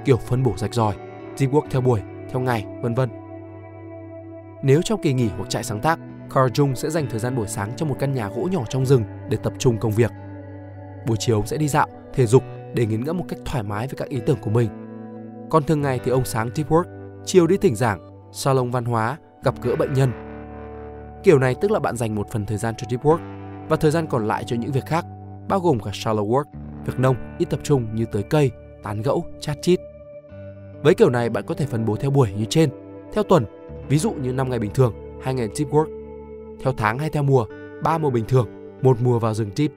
Kiểu 0.05 0.17
phân 0.17 0.43
bổ 0.43 0.53
rạch 0.57 0.75
ròi, 0.75 0.95
deep 1.37 1.53
work 1.53 1.63
theo 1.71 1.81
buổi, 1.81 2.01
theo 2.31 2.41
ngày, 2.41 2.67
vân 2.83 2.95
vân. 2.95 3.09
Nếu 4.63 4.83
trong 4.83 5.03
kỳ 5.03 5.13
nghỉ 5.13 5.29
hoặc 5.37 5.51
trại 5.51 5.65
sáng 5.65 5.81
tác, 5.81 5.99
Carl 6.35 6.53
Jung 6.53 6.75
sẽ 6.75 6.91
dành 6.91 7.07
thời 7.11 7.21
gian 7.21 7.37
buổi 7.37 7.49
sáng 7.49 7.73
trong 7.77 7.89
một 7.89 7.97
căn 7.99 8.15
nhà 8.15 8.29
gỗ 8.29 8.49
nhỏ 8.53 8.65
trong 8.69 8.87
rừng 8.87 9.05
để 9.31 9.37
tập 9.37 9.53
trung 9.59 9.79
công 9.79 9.93
việc. 9.93 10.11
Buổi 11.07 11.17
chiều 11.21 11.37
ông 11.37 11.47
sẽ 11.47 11.57
đi 11.57 11.69
dạo, 11.69 11.87
thể 12.15 12.27
dục 12.27 12.43
để 12.75 12.87
nghiền 12.87 13.05
ngẫm 13.05 13.19
một 13.19 13.25
cách 13.29 13.39
thoải 13.45 13.63
mái 13.63 13.87
với 13.87 13.95
các 13.97 14.09
ý 14.09 14.21
tưởng 14.27 14.39
của 14.41 14.51
mình 14.51 14.69
còn 15.51 15.65
thường 15.65 15.83
ngày 15.83 16.01
thì 16.05 16.11
ông 16.11 16.25
sáng 16.25 16.51
deep 16.55 16.69
work, 16.69 16.85
chiều 17.25 17.47
đi 17.47 17.57
thỉnh 17.57 17.75
giảng, 17.75 18.31
salon 18.33 18.71
văn 18.71 18.85
hóa, 18.85 19.19
gặp 19.45 19.55
gỡ 19.63 19.77
bệnh 19.77 19.93
nhân. 19.93 20.24
Kiểu 21.25 21.39
này 21.39 21.55
tức 21.55 21.71
là 21.71 21.79
bạn 21.79 21.97
dành 21.97 22.15
một 22.15 22.31
phần 22.31 22.47
thời 22.47 22.59
gian 22.59 22.75
cho 22.79 22.87
deep 22.91 23.03
work 23.03 23.19
và 23.69 23.77
thời 23.77 23.91
gian 23.91 24.07
còn 24.07 24.27
lại 24.27 24.45
cho 24.47 24.57
những 24.57 24.73
việc 24.73 24.87
khác, 24.87 25.05
bao 25.49 25.61
gồm 25.61 25.81
cả 25.81 25.91
shallow 25.91 26.29
work, 26.29 26.45
việc 26.87 26.99
nông 26.99 27.17
ít 27.39 27.45
tập 27.51 27.61
trung 27.63 27.95
như 27.95 28.05
tưới 28.13 28.23
cây, 28.23 28.51
tán 28.83 29.03
gẫu, 29.03 29.25
chat 29.41 29.63
chít. 29.63 29.81
Với 30.83 30.95
kiểu 30.95 31.11
này 31.11 31.31
bạn 31.31 31.45
có 31.47 31.55
thể 31.55 31.67
phân 31.67 31.85
bố 31.85 31.97
theo 31.97 32.11
buổi 32.11 32.33
như 32.33 32.45
trên, 32.45 32.71
theo 33.13 33.25
tuần, 33.25 33.45
ví 33.89 33.99
dụ 33.99 34.13
như 34.13 34.33
5 34.33 34.51
ngày 34.51 34.59
bình 34.59 34.71
thường, 34.75 34.95
2 35.23 35.35
ngày 35.35 35.49
deep 35.55 35.71
work, 35.71 35.87
theo 36.63 36.73
tháng 36.77 36.99
hay 36.99 37.11
theo 37.11 37.23
mùa, 37.23 37.47
3 37.83 37.99
mùa 37.99 38.11
bình 38.11 38.25
thường, 38.29 38.49
một 38.83 38.97
mùa 39.03 39.19
vào 39.19 39.35
rừng 39.35 39.51
deep. 39.57 39.71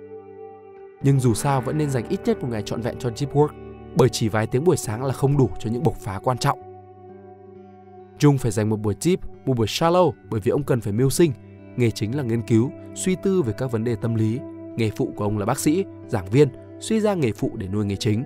Nhưng 1.04 1.20
dù 1.20 1.34
sao 1.34 1.62
vẫn 1.62 1.78
nên 1.78 1.90
dành 1.90 2.10
ít 2.10 2.20
nhất 2.26 2.42
một 2.42 2.48
ngày 2.52 2.62
trọn 2.62 2.82
vẹn 2.82 2.96
cho 3.00 3.10
deep 3.16 3.34
work 3.34 3.50
bởi 3.96 4.10
chỉ 4.10 4.30
vài 4.30 4.48
tiếng 4.48 4.64
buổi 4.64 4.78
sáng 4.78 5.04
là 5.04 5.14
không 5.14 5.38
đủ 5.38 5.50
cho 5.60 5.70
những 5.70 5.84
bộc 5.84 5.96
phá 5.96 6.20
quan 6.24 6.38
trọng. 6.38 6.60
Jung 8.20 8.38
phải 8.38 8.52
dành 8.52 8.70
một 8.70 8.80
buổi 8.80 8.96
deep, 9.00 9.20
một 9.48 9.58
buổi 9.58 9.68
shallow 9.68 10.12
bởi 10.30 10.42
vì 10.42 10.52
ông 10.52 10.64
cần 10.64 10.82
phải 10.82 10.94
mưu 10.94 11.10
sinh. 11.10 11.32
Nghề 11.76 11.92
chính 11.92 12.18
là 12.18 12.24
nghiên 12.24 12.42
cứu, 12.42 12.72
suy 12.96 13.16
tư 13.24 13.42
về 13.42 13.54
các 13.58 13.72
vấn 13.72 13.84
đề 13.84 13.96
tâm 14.02 14.16
lý. 14.16 14.40
Nghề 14.78 14.90
phụ 14.90 15.14
của 15.16 15.24
ông 15.24 15.38
là 15.38 15.46
bác 15.46 15.60
sĩ, 15.60 15.86
giảng 16.08 16.30
viên, 16.30 16.50
suy 16.80 17.00
ra 17.00 17.14
nghề 17.14 17.32
phụ 17.32 17.52
để 17.56 17.68
nuôi 17.68 17.86
nghề 17.86 17.96
chính. 17.96 18.24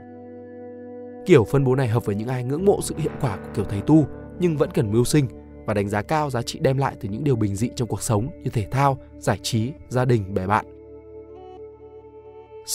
Kiểu 1.26 1.44
phân 1.44 1.64
bố 1.64 1.76
này 1.76 1.88
hợp 1.88 2.06
với 2.06 2.16
những 2.16 2.28
ai 2.28 2.44
ngưỡng 2.44 2.66
mộ 2.66 2.80
sự 2.82 2.96
hiệu 2.98 3.12
quả 3.22 3.38
của 3.38 3.50
kiểu 3.56 3.66
thầy 3.66 3.82
tu 3.82 4.08
nhưng 4.40 4.58
vẫn 4.58 4.70
cần 4.74 4.92
mưu 4.92 5.04
sinh 5.04 5.26
và 5.66 5.74
đánh 5.74 5.90
giá 5.90 6.02
cao 6.02 6.30
giá 6.30 6.42
trị 6.42 6.60
đem 6.62 6.78
lại 6.78 6.96
từ 7.00 7.10
những 7.10 7.24
điều 7.24 7.36
bình 7.36 7.56
dị 7.56 7.70
trong 7.76 7.88
cuộc 7.88 8.02
sống 8.02 8.28
như 8.44 8.50
thể 8.50 8.68
thao, 8.72 8.98
giải 9.18 9.40
trí, 9.44 9.72
gia 9.90 10.06
đình, 10.06 10.34
bè 10.34 10.48
bạn. 10.48 10.66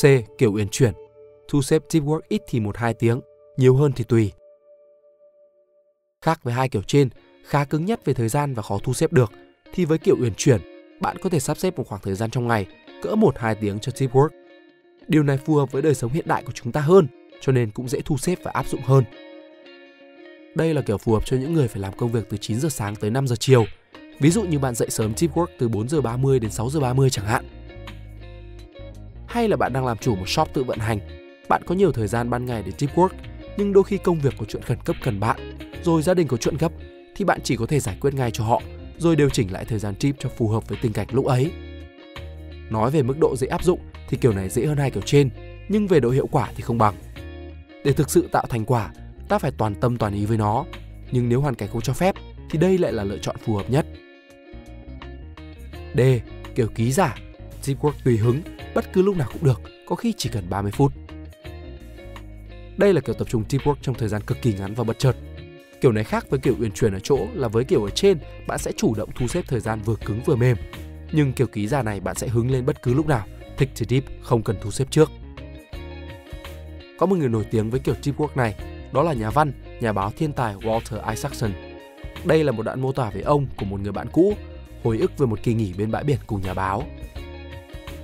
C. 0.03 0.05
Kiểu 0.39 0.53
uyển 0.55 0.69
chuyển 0.69 0.93
thu 1.49 1.63
xếp 1.63 1.83
deep 1.89 2.05
work 2.05 2.21
ít 2.29 2.43
thì 2.49 2.61
1-2 2.61 2.95
tiếng, 2.99 3.21
nhiều 3.57 3.77
hơn 3.77 3.93
thì 3.97 4.05
tùy. 4.05 4.33
Khác 6.23 6.41
với 6.43 6.55
hai 6.55 6.69
kiểu 6.69 6.83
trên, 6.83 7.09
khá 7.47 7.65
cứng 7.65 7.85
nhất 7.85 8.05
về 8.05 8.15
thời 8.15 8.29
gian 8.29 8.55
và 8.55 8.63
khó 8.63 8.79
thu 8.83 8.95
xếp 8.95 9.13
được, 9.13 9.33
thì 9.73 9.85
với 9.85 9.99
kiểu 9.99 10.17
uyển 10.21 10.35
chuyển, 10.35 10.61
bạn 11.01 11.17
có 11.23 11.31
thể 11.31 11.41
sắp 11.41 11.59
xếp 11.59 11.77
một 11.77 11.87
khoảng 11.87 12.01
thời 12.05 12.15
gian 12.15 12.31
trong 12.31 12.49
ngày, 12.49 12.67
cỡ 13.03 13.09
1-2 13.09 13.55
tiếng 13.61 13.79
cho 13.79 13.93
deep 13.95 14.13
work. 14.13 14.29
Điều 15.09 15.23
này 15.23 15.39
phù 15.39 15.55
hợp 15.55 15.73
với 15.73 15.83
đời 15.83 15.95
sống 15.95 16.13
hiện 16.13 16.29
đại 16.29 16.43
của 16.43 16.53
chúng 16.53 16.73
ta 16.73 16.81
hơn, 16.81 17.07
cho 17.41 17.53
nên 17.53 17.71
cũng 17.71 17.89
dễ 17.89 18.01
thu 18.05 18.19
xếp 18.19 18.39
và 18.43 18.51
áp 18.55 18.69
dụng 18.69 18.81
hơn. 18.85 19.05
Đây 20.55 20.75
là 20.75 20.83
kiểu 20.83 20.99
phù 20.99 21.13
hợp 21.13 21.27
cho 21.27 21.37
những 21.37 21.55
người 21.55 21.69
phải 21.69 21.83
làm 21.83 21.97
công 21.97 22.13
việc 22.13 22.27
từ 22.31 22.37
9 22.37 22.61
giờ 22.61 22.69
sáng 22.69 22.97
tới 22.97 23.11
5 23.11 23.27
giờ 23.27 23.37
chiều. 23.37 23.65
Ví 24.21 24.31
dụ 24.31 24.43
như 24.43 24.59
bạn 24.59 24.75
dậy 24.75 24.91
sớm 24.91 25.17
deep 25.17 25.35
work 25.35 25.47
từ 25.59 25.69
4 25.69 25.89
giờ 25.89 26.01
30 26.01 26.39
đến 26.39 26.51
6 26.51 26.71
giờ 26.71 26.81
30 26.81 27.11
chẳng 27.11 27.27
hạn. 27.27 27.45
Hay 29.27 29.49
là 29.49 29.57
bạn 29.57 29.73
đang 29.73 29.87
làm 29.87 29.99
chủ 29.99 30.17
một 30.17 30.29
shop 30.29 30.49
tự 30.53 30.65
vận 30.65 30.79
hành 30.79 31.27
bạn 31.49 31.63
có 31.67 31.75
nhiều 31.75 31.93
thời 31.93 32.09
gian 32.09 32.31
ban 32.31 32.47
ngày 32.47 32.63
để 32.67 32.73
deep 32.79 32.97
work, 32.97 33.09
nhưng 33.57 33.73
đôi 33.73 33.85
khi 33.85 33.99
công 33.99 34.21
việc 34.21 34.35
có 34.39 34.45
chuyện 34.49 34.63
khẩn 34.63 34.79
cấp 34.85 34.97
cần 35.03 35.21
bạn, 35.21 35.59
rồi 35.83 36.03
gia 36.03 36.15
đình 36.15 36.29
có 36.29 36.37
chuyện 36.37 36.57
gấp, 36.57 36.73
thì 37.17 37.25
bạn 37.25 37.41
chỉ 37.45 37.57
có 37.57 37.67
thể 37.67 37.81
giải 37.81 37.97
quyết 38.01 38.15
ngay 38.15 38.31
cho 38.31 38.45
họ, 38.45 38.63
rồi 38.99 39.17
điều 39.17 39.31
chỉnh 39.31 39.53
lại 39.53 39.65
thời 39.65 39.79
gian 39.79 39.97
trip 39.97 40.15
cho 40.19 40.29
phù 40.29 40.49
hợp 40.49 40.69
với 40.69 40.79
tình 40.83 40.93
cảnh 40.93 41.07
lúc 41.11 41.25
ấy. 41.25 41.53
Nói 42.71 42.91
về 42.91 43.03
mức 43.03 43.15
độ 43.21 43.37
dễ 43.37 43.47
áp 43.47 43.65
dụng 43.65 43.81
thì 44.09 44.17
kiểu 44.17 44.33
này 44.33 44.49
dễ 44.49 44.67
hơn 44.67 44.79
hai 44.79 44.91
kiểu 44.91 45.03
trên, 45.03 45.31
nhưng 45.69 45.87
về 45.87 46.01
độ 46.01 46.11
hiệu 46.11 46.27
quả 46.27 46.51
thì 46.57 46.63
không 46.63 46.79
bằng. 46.79 46.95
Để 47.85 47.93
thực 47.93 48.11
sự 48.11 48.29
tạo 48.33 48.47
thành 48.49 48.65
quả, 48.65 48.91
ta 49.29 49.39
phải 49.39 49.51
toàn 49.59 49.75
tâm 49.75 49.97
toàn 49.97 50.15
ý 50.15 50.25
với 50.27 50.39
nó, 50.39 50.65
nhưng 51.11 51.29
nếu 51.29 51.41
hoàn 51.41 51.55
cảnh 51.55 51.69
không 51.73 51.81
cho 51.81 51.93
phép 51.93 52.15
thì 52.51 52.59
đây 52.59 52.79
lại 52.79 52.93
là 52.93 53.05
lựa 53.05 53.19
chọn 53.19 53.37
phù 53.45 53.57
hợp 53.57 53.71
nhất. 53.71 53.87
D. 55.95 56.01
Kiểu 56.55 56.67
ký 56.75 56.93
giả. 56.93 57.17
Deep 57.63 57.81
work 57.81 57.93
tùy 58.05 58.17
hứng, 58.17 58.41
bất 58.75 58.93
cứ 58.93 59.03
lúc 59.03 59.17
nào 59.17 59.29
cũng 59.33 59.45
được, 59.45 59.61
có 59.87 59.97
khi 59.97 60.13
chỉ 60.17 60.29
cần 60.33 60.45
30 60.51 60.73
phút. 60.73 60.93
Đây 62.77 62.95
là 62.95 63.01
kiểu 63.01 63.15
tập 63.15 63.29
trung 63.31 63.45
deep 63.49 63.63
work 63.63 63.75
trong 63.83 63.95
thời 63.95 64.09
gian 64.09 64.23
cực 64.23 64.43
kỳ 64.43 64.53
ngắn 64.53 64.75
và 64.75 64.85
bất 64.85 64.99
chợt. 64.99 65.17
Kiểu 65.81 65.93
này 65.93 66.05
khác 66.05 66.31
với 66.31 66.41
kiểu 66.41 66.55
uyển 66.61 66.73
chuyển 66.73 66.93
ở 66.93 66.99
chỗ 66.99 67.19
là 67.35 67.49
với 67.49 67.65
kiểu 67.65 67.85
ở 67.85 67.91
trên, 67.91 68.19
bạn 68.47 68.59
sẽ 68.59 68.73
chủ 68.77 68.95
động 68.95 69.11
thu 69.15 69.29
xếp 69.29 69.45
thời 69.49 69.61
gian 69.61 69.81
vừa 69.85 69.97
cứng 70.05 70.21
vừa 70.25 70.37
mềm. 70.37 70.57
Nhưng 71.13 71.33
kiểu 71.33 71.47
ký 71.47 71.69
giả 71.69 71.83
này 71.83 72.01
bạn 72.01 72.17
sẽ 72.17 72.29
hứng 72.29 72.51
lên 72.51 72.67
bất 72.67 72.83
cứ 72.83 72.95
lúc 72.95 73.07
nào, 73.07 73.27
thích 73.57 73.69
thì 73.77 73.87
deep, 73.89 74.05
không 74.23 74.43
cần 74.43 74.57
thu 74.61 74.71
xếp 74.71 74.85
trước. 74.91 75.11
Có 76.99 77.07
một 77.07 77.17
người 77.19 77.29
nổi 77.29 77.45
tiếng 77.51 77.71
với 77.71 77.81
kiểu 77.81 77.95
deep 78.03 78.17
work 78.17 78.37
này, 78.37 78.55
đó 78.93 79.03
là 79.03 79.13
nhà 79.13 79.31
văn, 79.31 79.53
nhà 79.81 79.93
báo 79.93 80.13
thiên 80.17 80.33
tài 80.33 80.55
Walter 80.55 81.11
Isaacson. 81.11 81.53
Đây 82.25 82.45
là 82.45 82.53
một 82.53 82.63
đoạn 82.63 82.81
mô 82.81 82.93
tả 82.93 83.11
về 83.11 83.21
ông 83.21 83.47
của 83.57 83.65
một 83.65 83.81
người 83.81 83.93
bạn 83.93 84.07
cũ, 84.13 84.35
hồi 84.85 84.99
ức 84.99 85.19
về 85.19 85.27
một 85.27 85.43
kỳ 85.43 85.55
nghỉ 85.55 85.73
bên 85.79 85.91
bãi 85.91 86.05
biển 86.05 86.19
cùng 86.27 86.43
nhà 86.43 86.55
báo. 86.55 86.83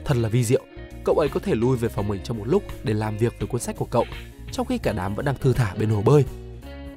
Thật 0.04 0.16
là 0.16 0.28
vi 0.28 0.44
diệu, 0.44 0.62
cậu 1.04 1.14
ấy 1.14 1.28
có 1.28 1.40
thể 1.40 1.54
lui 1.54 1.76
về 1.76 1.88
phòng 1.88 2.08
mình 2.08 2.20
trong 2.24 2.38
một 2.38 2.48
lúc 2.48 2.62
để 2.82 2.94
làm 2.94 3.18
việc 3.18 3.32
với 3.38 3.48
cuốn 3.48 3.60
sách 3.60 3.76
của 3.78 3.84
cậu, 3.90 4.04
trong 4.52 4.66
khi 4.66 4.78
cả 4.78 4.92
đám 4.92 5.14
vẫn 5.14 5.24
đang 5.24 5.38
thư 5.40 5.52
thả 5.52 5.74
bên 5.74 5.88
hồ 5.88 6.02
bơi. 6.02 6.24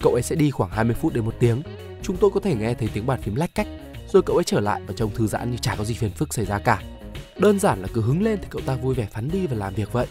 Cậu 0.02 0.14
ấy 0.14 0.22
sẽ 0.22 0.36
đi 0.36 0.52
khoảng 0.52 0.70
20 0.70 0.96
phút 1.02 1.14
đến 1.14 1.26
một 1.26 1.36
tiếng. 1.40 1.62
Chúng 2.02 2.18
tôi 2.18 2.30
có 2.34 2.40
thể 2.40 2.56
nghe 2.56 2.74
thấy 2.74 2.90
tiếng 2.94 3.06
bàn 3.06 3.22
phím 3.22 3.36
lách 3.36 3.56
cách, 3.56 3.68
rồi 4.08 4.24
cậu 4.24 4.36
ấy 4.36 4.44
trở 4.44 4.60
lại 4.60 4.82
và 4.88 4.94
trông 4.98 5.14
thư 5.16 5.28
giãn 5.28 5.52
như 5.52 5.58
chả 5.58 5.76
có 5.76 5.84
gì 5.84 5.94
phiền 5.94 6.12
phức 6.12 6.34
xảy 6.34 6.46
ra 6.46 6.60
cả. 6.60 6.82
Đơn 7.38 7.60
giản 7.60 7.82
là 7.82 7.88
cứ 7.94 8.02
hứng 8.02 8.24
lên 8.24 8.40
thì 8.42 8.48
cậu 8.50 8.62
ta 8.66 8.76
vui 8.76 8.96
vẻ 8.96 9.08
phắn 9.12 9.30
đi 9.32 9.48
và 9.48 9.58
làm 9.58 9.74
việc 9.74 9.92
vậy. 9.92 10.08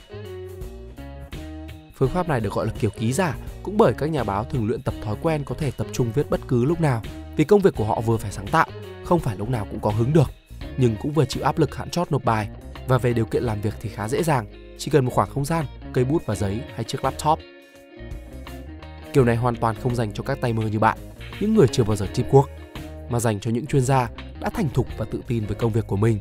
Phương 1.95 2.11
pháp 2.11 2.29
này 2.29 2.41
được 2.41 2.53
gọi 2.53 2.67
là 2.67 2.73
kiểu 2.81 2.91
ký 2.91 3.13
giả 3.13 3.37
cũng 3.63 3.77
bởi 3.77 3.93
các 3.99 4.07
nhà 4.07 4.25
báo 4.25 4.45
thường 4.45 4.67
luyện 4.67 4.83
tập 4.83 4.95
thói 5.05 5.17
quen 5.23 5.45
có 5.45 5.55
thể 5.55 5.71
tập 5.71 5.87
trung 5.93 6.13
viết 6.15 6.31
bất 6.31 6.41
cứ 6.49 6.65
lúc 6.65 6.81
nào 6.81 7.03
vì 7.37 7.45
công 7.45 7.61
việc 7.61 7.75
của 7.77 7.85
họ 7.85 8.01
vừa 8.01 8.17
phải 8.17 8.33
sáng 8.33 8.47
tạo, 8.47 8.67
không 9.05 9.21
phải 9.21 9.37
lúc 9.37 9.51
nào 9.51 9.67
cũng 9.71 9.81
có 9.81 9.91
hứng 9.91 10.13
được, 10.13 10.31
nhưng 10.77 10.97
cũng 11.01 11.13
vừa 11.13 11.25
chịu 11.25 11.45
áp 11.45 11.59
lực 11.59 11.75
hạn 11.75 11.91
chót 11.91 12.13
nộp 12.13 12.25
bài 12.25 12.49
và 12.89 12.99
về 12.99 13.13
điều 13.13 13.25
kiện 13.25 13.43
làm 13.43 13.61
việc 13.61 13.75
thì 13.81 13.89
khá 13.89 14.09
dễ 14.09 14.23
dàng, 14.23 14.47
chỉ 14.79 14.91
cần 14.91 15.05
một 15.05 15.13
khoảng 15.15 15.31
không 15.31 15.45
gian, 15.45 15.67
cây 15.93 16.05
bút 16.05 16.23
và 16.27 16.35
giấy 16.35 16.61
hay 16.75 16.85
chiếc 16.85 17.05
laptop. 17.05 17.39
Kiểu 19.15 19.25
này 19.25 19.37
hoàn 19.37 19.57
toàn 19.57 19.77
không 19.83 19.95
dành 19.95 20.13
cho 20.13 20.23
các 20.23 20.39
tay 20.41 20.53
mơ 20.53 20.63
như 20.63 20.79
bạn, 20.79 20.99
những 21.41 21.55
người 21.55 21.67
chưa 21.73 21.85
bao 21.85 21.97
giờ 21.97 22.07
chip 22.13 22.27
quốc, 22.31 22.49
mà 23.09 23.21
dành 23.21 23.41
cho 23.41 23.51
những 23.51 23.67
chuyên 23.67 23.83
gia 23.83 24.09
đã 24.41 24.51
thành 24.51 24.69
thục 24.75 24.87
và 24.99 25.05
tự 25.11 25.21
tin 25.27 25.47
với 25.47 25.55
công 25.55 25.73
việc 25.73 25.87
của 25.87 25.97
mình. 25.97 26.19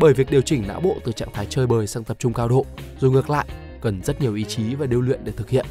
Bởi 0.00 0.14
việc 0.14 0.30
điều 0.30 0.40
chỉnh 0.40 0.64
não 0.68 0.80
bộ 0.80 0.96
từ 1.04 1.12
trạng 1.12 1.32
thái 1.32 1.46
chơi 1.46 1.66
bời 1.66 1.86
sang 1.86 2.04
tập 2.04 2.16
trung 2.20 2.32
cao 2.32 2.48
độ, 2.48 2.66
rồi 3.00 3.10
ngược 3.10 3.30
lại, 3.30 3.46
cần 3.80 4.02
rất 4.02 4.20
nhiều 4.20 4.34
ý 4.34 4.44
chí 4.44 4.74
và 4.74 4.86
điều 4.86 5.00
luyện 5.00 5.20
để 5.24 5.32
thực 5.36 5.50
hiện. 5.50 5.66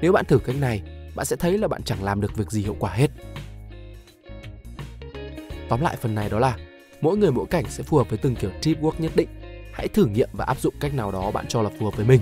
Nếu 0.00 0.12
bạn 0.12 0.24
thử 0.24 0.38
cách 0.38 0.56
này, 0.60 0.82
bạn 1.16 1.26
sẽ 1.26 1.36
thấy 1.36 1.58
là 1.58 1.68
bạn 1.68 1.82
chẳng 1.82 2.04
làm 2.04 2.20
được 2.20 2.36
việc 2.36 2.50
gì 2.50 2.62
hiệu 2.62 2.76
quả 2.78 2.92
hết. 2.92 3.10
Tóm 5.68 5.80
lại 5.80 5.96
phần 6.00 6.14
này 6.14 6.28
đó 6.28 6.38
là 6.38 6.56
mỗi 7.00 7.16
người 7.16 7.32
mỗi 7.32 7.46
cảnh 7.46 7.64
sẽ 7.68 7.82
phù 7.82 7.96
hợp 7.96 8.10
với 8.10 8.18
từng 8.18 8.34
kiểu 8.34 8.50
trip 8.60 8.80
work 8.80 8.94
nhất 8.98 9.12
định. 9.14 9.28
Hãy 9.72 9.88
thử 9.88 10.06
nghiệm 10.06 10.28
và 10.32 10.44
áp 10.44 10.60
dụng 10.60 10.74
cách 10.80 10.94
nào 10.94 11.12
đó 11.12 11.30
bạn 11.30 11.46
cho 11.48 11.62
là 11.62 11.70
phù 11.78 11.84
hợp 11.84 11.96
với 11.96 12.06
mình. 12.06 12.20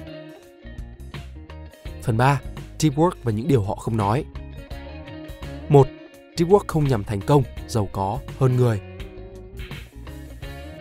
Phần 2.02 2.16
3. 2.16 2.40
Teamwork 2.84 3.10
và 3.22 3.32
những 3.32 3.48
điều 3.48 3.62
họ 3.62 3.74
không 3.74 3.96
nói. 3.96 4.24
1. 5.68 5.88
Teamwork 6.36 6.64
không 6.66 6.88
nhằm 6.88 7.04
thành 7.04 7.20
công, 7.20 7.42
giàu 7.68 7.88
có, 7.92 8.18
hơn 8.38 8.56
người. 8.56 8.80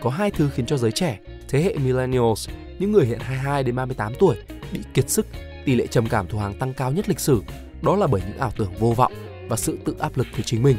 Có 0.00 0.10
hai 0.10 0.30
thứ 0.30 0.50
khiến 0.54 0.66
cho 0.66 0.76
giới 0.76 0.92
trẻ, 0.92 1.18
thế 1.48 1.62
hệ 1.62 1.76
millennials, 1.78 2.48
những 2.78 2.92
người 2.92 3.06
hiện 3.06 3.18
22 3.20 3.62
đến 3.62 3.76
38 3.76 4.12
tuổi 4.18 4.36
bị 4.72 4.80
kiệt 4.94 5.10
sức, 5.10 5.26
tỷ 5.64 5.74
lệ 5.74 5.86
trầm 5.86 6.06
cảm 6.08 6.26
thuộc 6.28 6.40
hàng 6.40 6.58
tăng 6.58 6.74
cao 6.74 6.92
nhất 6.92 7.08
lịch 7.08 7.20
sử, 7.20 7.42
đó 7.82 7.96
là 7.96 8.06
bởi 8.06 8.22
những 8.26 8.38
ảo 8.38 8.52
tưởng 8.56 8.72
vô 8.78 8.92
vọng 8.92 9.12
và 9.48 9.56
sự 9.56 9.78
tự 9.84 9.96
áp 9.98 10.16
lực 10.16 10.26
với 10.32 10.42
chính 10.42 10.62
mình. 10.62 10.76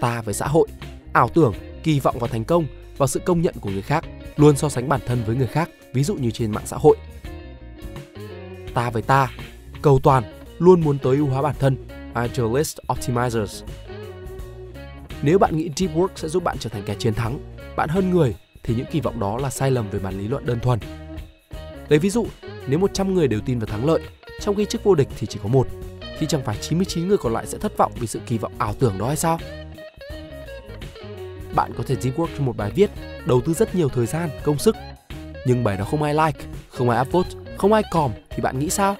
Ta 0.00 0.22
với 0.22 0.34
xã 0.34 0.46
hội, 0.46 0.68
ảo 1.12 1.28
tưởng, 1.28 1.54
kỳ 1.82 2.00
vọng 2.00 2.18
vào 2.18 2.28
thành 2.28 2.44
công 2.44 2.66
và 2.96 3.06
sự 3.06 3.20
công 3.20 3.42
nhận 3.42 3.54
của 3.60 3.70
người 3.70 3.82
khác, 3.82 4.04
luôn 4.36 4.56
so 4.56 4.68
sánh 4.68 4.88
bản 4.88 5.00
thân 5.06 5.22
với 5.26 5.36
người 5.36 5.46
khác, 5.46 5.70
ví 5.92 6.04
dụ 6.04 6.14
như 6.14 6.30
trên 6.30 6.50
mạng 6.50 6.66
xã 6.66 6.76
hội. 6.76 6.96
Ta 8.74 8.90
với 8.90 9.02
ta, 9.02 9.30
cầu 9.82 10.00
toàn, 10.02 10.24
luôn 10.58 10.80
muốn 10.80 10.98
tối 10.98 11.16
ưu 11.16 11.26
hóa 11.26 11.42
bản 11.42 11.54
thân, 11.58 11.76
idealist 12.14 12.78
optimizers. 12.88 13.64
Nếu 15.22 15.38
bạn 15.38 15.56
nghĩ 15.56 15.70
deep 15.76 15.96
work 15.96 16.08
sẽ 16.14 16.28
giúp 16.28 16.44
bạn 16.44 16.56
trở 16.60 16.70
thành 16.70 16.82
kẻ 16.86 16.94
chiến 16.98 17.14
thắng, 17.14 17.38
bạn 17.76 17.88
hơn 17.88 18.10
người 18.10 18.34
thì 18.62 18.74
những 18.74 18.86
kỳ 18.90 19.00
vọng 19.00 19.20
đó 19.20 19.38
là 19.38 19.50
sai 19.50 19.70
lầm 19.70 19.90
về 19.90 19.98
bản 19.98 20.18
lý 20.18 20.28
luận 20.28 20.46
đơn 20.46 20.60
thuần. 20.60 20.78
Lấy 21.88 21.98
ví 21.98 22.10
dụ, 22.10 22.26
nếu 22.66 22.78
100 22.78 23.14
người 23.14 23.28
đều 23.28 23.40
tin 23.40 23.58
vào 23.58 23.66
thắng 23.66 23.86
lợi, 23.86 24.02
trong 24.40 24.54
khi 24.54 24.64
chức 24.64 24.84
vô 24.84 24.94
địch 24.94 25.08
thì 25.18 25.26
chỉ 25.26 25.38
có 25.42 25.48
một, 25.48 25.66
thì 26.18 26.26
chẳng 26.26 26.42
phải 26.42 26.56
99 26.60 27.08
người 27.08 27.18
còn 27.18 27.32
lại 27.32 27.46
sẽ 27.46 27.58
thất 27.58 27.76
vọng 27.76 27.92
vì 28.00 28.06
sự 28.06 28.20
kỳ 28.26 28.38
vọng 28.38 28.52
ảo 28.58 28.74
tưởng 28.78 28.98
đó 28.98 29.06
hay 29.06 29.16
sao? 29.16 29.38
Bạn 31.54 31.72
có 31.76 31.84
thể 31.86 31.96
deep 31.96 32.16
work 32.16 32.28
cho 32.38 32.44
một 32.44 32.56
bài 32.56 32.70
viết, 32.74 32.90
đầu 33.26 33.40
tư 33.40 33.54
rất 33.54 33.74
nhiều 33.74 33.88
thời 33.88 34.06
gian, 34.06 34.30
công 34.44 34.58
sức, 34.58 34.76
nhưng 35.46 35.64
bài 35.64 35.76
đó 35.76 35.84
không 35.84 36.02
ai 36.02 36.14
like, 36.14 36.46
không 36.68 36.90
ai 36.90 37.00
upvote, 37.00 37.30
không 37.56 37.72
ai 37.72 37.82
comment 37.90 38.22
thì 38.30 38.42
bạn 38.42 38.58
nghĩ 38.58 38.70
sao? 38.70 38.96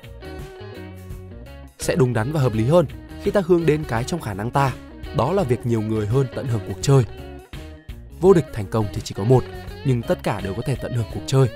Sẽ 1.79 1.97
đúng 1.97 2.13
đắn 2.13 2.33
và 2.33 2.41
hợp 2.41 2.55
lý 2.55 2.65
hơn 2.65 2.87
khi 3.23 3.31
ta 3.31 3.41
hướng 3.47 3.67
đến 3.67 3.85
cái 3.89 4.05
trong 4.05 4.21
khả 4.21 4.35
năng 4.35 4.51
ta, 4.51 4.73
đó 5.17 5.33
là 5.33 5.43
việc 5.43 5.67
nhiều 5.67 5.81
người 5.81 6.07
hơn 6.07 6.27
tận 6.35 6.47
hưởng 6.47 6.61
cuộc 6.69 6.79
chơi. 6.83 7.05
Vô 8.21 8.33
địch 8.33 8.47
thành 8.53 8.67
công 8.71 8.87
thì 8.95 9.01
chỉ 9.05 9.15
có 9.15 9.25
một, 9.25 9.45
nhưng 9.85 10.03
tất 10.03 10.23
cả 10.23 10.41
đều 10.41 10.55
có 10.55 10.63
thể 10.67 10.77
tận 10.83 10.93
hưởng 10.93 11.07
cuộc 11.15 11.21
chơi. 11.27 11.49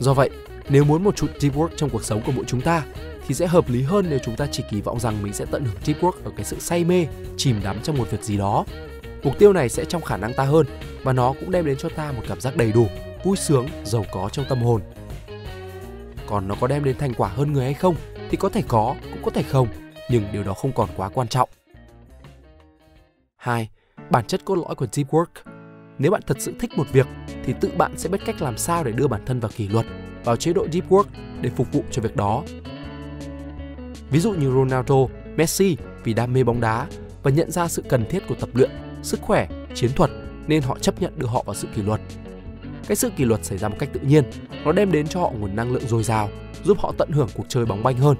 Do 0.00 0.14
vậy, 0.14 0.30
nếu 0.68 0.84
muốn 0.84 1.04
một 1.04 1.16
chút 1.16 1.26
deep 1.40 1.54
work 1.54 1.68
trong 1.76 1.90
cuộc 1.90 2.04
sống 2.04 2.22
của 2.26 2.32
mỗi 2.32 2.44
chúng 2.48 2.60
ta 2.60 2.82
thì 3.26 3.34
sẽ 3.34 3.46
hợp 3.46 3.68
lý 3.68 3.82
hơn 3.82 4.06
nếu 4.10 4.18
chúng 4.18 4.36
ta 4.36 4.46
chỉ 4.52 4.62
kỳ 4.70 4.80
vọng 4.80 5.00
rằng 5.00 5.22
mình 5.22 5.32
sẽ 5.32 5.44
tận 5.50 5.64
hưởng 5.64 5.76
deep 5.84 6.00
work 6.00 6.24
ở 6.24 6.30
cái 6.36 6.44
sự 6.44 6.56
say 6.60 6.84
mê, 6.84 7.06
chìm 7.36 7.60
đắm 7.64 7.76
trong 7.82 7.98
một 7.98 8.10
việc 8.10 8.22
gì 8.22 8.36
đó. 8.36 8.64
Mục 9.22 9.38
tiêu 9.38 9.52
này 9.52 9.68
sẽ 9.68 9.84
trong 9.84 10.02
khả 10.02 10.16
năng 10.16 10.34
ta 10.34 10.44
hơn 10.44 10.66
và 11.02 11.12
nó 11.12 11.34
cũng 11.40 11.50
đem 11.50 11.66
đến 11.66 11.76
cho 11.76 11.88
ta 11.88 12.12
một 12.12 12.22
cảm 12.28 12.40
giác 12.40 12.56
đầy 12.56 12.72
đủ, 12.72 12.86
vui 13.24 13.36
sướng, 13.36 13.68
giàu 13.84 14.04
có 14.12 14.28
trong 14.32 14.44
tâm 14.48 14.62
hồn. 14.62 14.80
Còn 16.30 16.48
nó 16.48 16.54
có 16.60 16.66
đem 16.66 16.84
đến 16.84 16.96
thành 16.98 17.14
quả 17.14 17.28
hơn 17.28 17.52
người 17.52 17.64
hay 17.64 17.74
không 17.74 17.94
thì 18.30 18.36
có 18.36 18.48
thể 18.48 18.62
có, 18.68 18.94
cũng 19.12 19.22
có 19.22 19.30
thể 19.30 19.42
không, 19.42 19.68
nhưng 20.10 20.24
điều 20.32 20.42
đó 20.42 20.54
không 20.54 20.72
còn 20.72 20.88
quá 20.96 21.08
quan 21.08 21.28
trọng. 21.28 21.48
2. 23.36 23.68
Bản 24.10 24.26
chất 24.26 24.44
cốt 24.44 24.54
lõi 24.54 24.74
của 24.74 24.86
deep 24.92 25.10
work 25.10 25.24
nếu 25.98 26.10
bạn 26.10 26.22
thật 26.26 26.36
sự 26.40 26.54
thích 26.60 26.70
một 26.76 26.84
việc 26.92 27.06
thì 27.44 27.54
tự 27.60 27.70
bạn 27.76 27.92
sẽ 27.96 28.08
biết 28.08 28.18
cách 28.26 28.42
làm 28.42 28.58
sao 28.58 28.84
để 28.84 28.92
đưa 28.92 29.08
bản 29.08 29.22
thân 29.26 29.40
vào 29.40 29.50
kỷ 29.56 29.68
luật, 29.68 29.86
vào 30.24 30.36
chế 30.36 30.52
độ 30.52 30.66
deep 30.72 30.88
work 30.90 31.04
để 31.40 31.50
phục 31.50 31.72
vụ 31.72 31.84
cho 31.90 32.02
việc 32.02 32.16
đó. 32.16 32.42
Ví 34.10 34.20
dụ 34.20 34.32
như 34.32 34.50
Ronaldo, 34.50 35.06
Messi 35.36 35.76
vì 36.04 36.14
đam 36.14 36.32
mê 36.32 36.44
bóng 36.44 36.60
đá 36.60 36.86
và 37.22 37.30
nhận 37.30 37.50
ra 37.50 37.68
sự 37.68 37.82
cần 37.88 38.04
thiết 38.10 38.22
của 38.28 38.34
tập 38.34 38.48
luyện, 38.54 38.70
sức 39.02 39.20
khỏe, 39.22 39.48
chiến 39.74 39.90
thuật 39.96 40.10
nên 40.46 40.62
họ 40.62 40.78
chấp 40.78 41.02
nhận 41.02 41.18
đưa 41.18 41.26
họ 41.26 41.42
vào 41.46 41.54
sự 41.54 41.68
kỷ 41.74 41.82
luật. 41.82 42.00
Cái 42.90 42.96
sự 42.96 43.10
kỷ 43.16 43.24
luật 43.24 43.44
xảy 43.44 43.58
ra 43.58 43.68
một 43.68 43.76
cách 43.78 43.88
tự 43.92 44.00
nhiên, 44.00 44.24
nó 44.64 44.72
đem 44.72 44.92
đến 44.92 45.06
cho 45.06 45.20
họ 45.20 45.30
nguồn 45.30 45.56
năng 45.56 45.72
lượng 45.72 45.88
dồi 45.88 46.02
dào, 46.02 46.28
giúp 46.64 46.78
họ 46.78 46.92
tận 46.98 47.10
hưởng 47.10 47.28
cuộc 47.34 47.46
chơi 47.48 47.66
bóng 47.66 47.82
banh 47.82 47.96
hơn. 47.96 48.16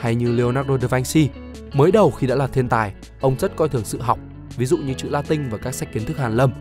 Hay 0.00 0.14
như 0.14 0.32
Leonardo 0.32 0.78
da 0.78 0.88
Vinci, 0.88 1.28
mới 1.72 1.92
đầu 1.92 2.10
khi 2.10 2.26
đã 2.26 2.34
là 2.34 2.46
thiên 2.46 2.68
tài, 2.68 2.92
ông 3.20 3.36
rất 3.38 3.56
coi 3.56 3.68
thường 3.68 3.84
sự 3.84 4.00
học, 4.00 4.18
ví 4.56 4.66
dụ 4.66 4.76
như 4.76 4.94
chữ 4.94 5.08
Latin 5.08 5.48
và 5.48 5.58
các 5.58 5.74
sách 5.74 5.92
kiến 5.92 6.04
thức 6.04 6.18
Hàn 6.18 6.36
Lâm. 6.36 6.52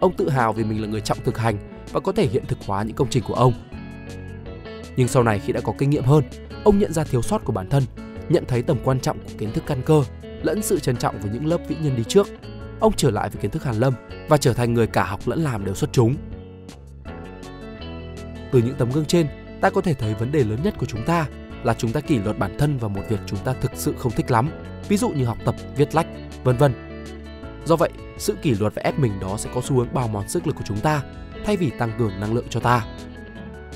Ông 0.00 0.16
tự 0.16 0.28
hào 0.28 0.52
vì 0.52 0.64
mình 0.64 0.82
là 0.82 0.88
người 0.88 1.00
trọng 1.00 1.18
thực 1.24 1.38
hành 1.38 1.56
và 1.92 2.00
có 2.00 2.12
thể 2.12 2.26
hiện 2.26 2.44
thực 2.48 2.58
hóa 2.66 2.82
những 2.82 2.96
công 2.96 3.10
trình 3.10 3.22
của 3.26 3.34
ông. 3.34 3.52
Nhưng 4.96 5.08
sau 5.08 5.22
này 5.22 5.38
khi 5.38 5.52
đã 5.52 5.60
có 5.60 5.74
kinh 5.78 5.90
nghiệm 5.90 6.04
hơn, 6.04 6.24
ông 6.64 6.78
nhận 6.78 6.92
ra 6.92 7.04
thiếu 7.04 7.22
sót 7.22 7.44
của 7.44 7.52
bản 7.52 7.68
thân, 7.70 7.82
nhận 8.28 8.44
thấy 8.48 8.62
tầm 8.62 8.76
quan 8.84 9.00
trọng 9.00 9.18
của 9.18 9.32
kiến 9.38 9.52
thức 9.52 9.64
căn 9.66 9.82
cơ 9.82 10.02
lẫn 10.42 10.62
sự 10.62 10.78
trân 10.78 10.96
trọng 10.96 11.20
với 11.20 11.30
những 11.34 11.46
lớp 11.46 11.58
vĩ 11.68 11.76
nhân 11.82 11.96
đi 11.96 12.04
trước. 12.04 12.28
Ông 12.84 12.92
trở 12.96 13.10
lại 13.10 13.30
với 13.30 13.42
kiến 13.42 13.50
thức 13.50 13.64
Hàn 13.64 13.76
Lâm 13.76 13.94
và 14.28 14.36
trở 14.36 14.52
thành 14.52 14.74
người 14.74 14.86
cả 14.86 15.04
học 15.04 15.20
lẫn 15.24 15.40
làm 15.40 15.64
đều 15.64 15.74
xuất 15.74 15.92
chúng. 15.92 16.16
Từ 18.52 18.62
những 18.62 18.74
tấm 18.78 18.90
gương 18.90 19.04
trên, 19.04 19.26
ta 19.60 19.70
có 19.70 19.80
thể 19.80 19.94
thấy 19.94 20.14
vấn 20.14 20.32
đề 20.32 20.44
lớn 20.44 20.58
nhất 20.62 20.74
của 20.78 20.86
chúng 20.86 21.04
ta 21.06 21.26
là 21.62 21.74
chúng 21.74 21.92
ta 21.92 22.00
kỷ 22.00 22.18
luật 22.18 22.38
bản 22.38 22.56
thân 22.58 22.78
vào 22.78 22.88
một 22.88 23.00
việc 23.08 23.20
chúng 23.26 23.38
ta 23.44 23.52
thực 23.60 23.70
sự 23.74 23.94
không 23.98 24.12
thích 24.12 24.30
lắm, 24.30 24.50
ví 24.88 24.96
dụ 24.96 25.08
như 25.08 25.24
học 25.24 25.38
tập, 25.44 25.54
viết 25.76 25.94
lách, 25.94 26.06
vân 26.44 26.56
vân. 26.56 26.72
Do 27.64 27.76
vậy, 27.76 27.90
sự 28.18 28.34
kỷ 28.42 28.54
luật 28.54 28.74
và 28.74 28.82
ép 28.82 28.98
mình 28.98 29.12
đó 29.20 29.36
sẽ 29.38 29.50
có 29.54 29.60
xu 29.64 29.76
hướng 29.76 29.94
bào 29.94 30.08
mòn 30.08 30.28
sức 30.28 30.46
lực 30.46 30.56
của 30.56 30.64
chúng 30.66 30.80
ta 30.80 31.02
thay 31.44 31.56
vì 31.56 31.70
tăng 31.78 31.92
cường 31.98 32.20
năng 32.20 32.34
lượng 32.34 32.46
cho 32.50 32.60
ta. 32.60 32.86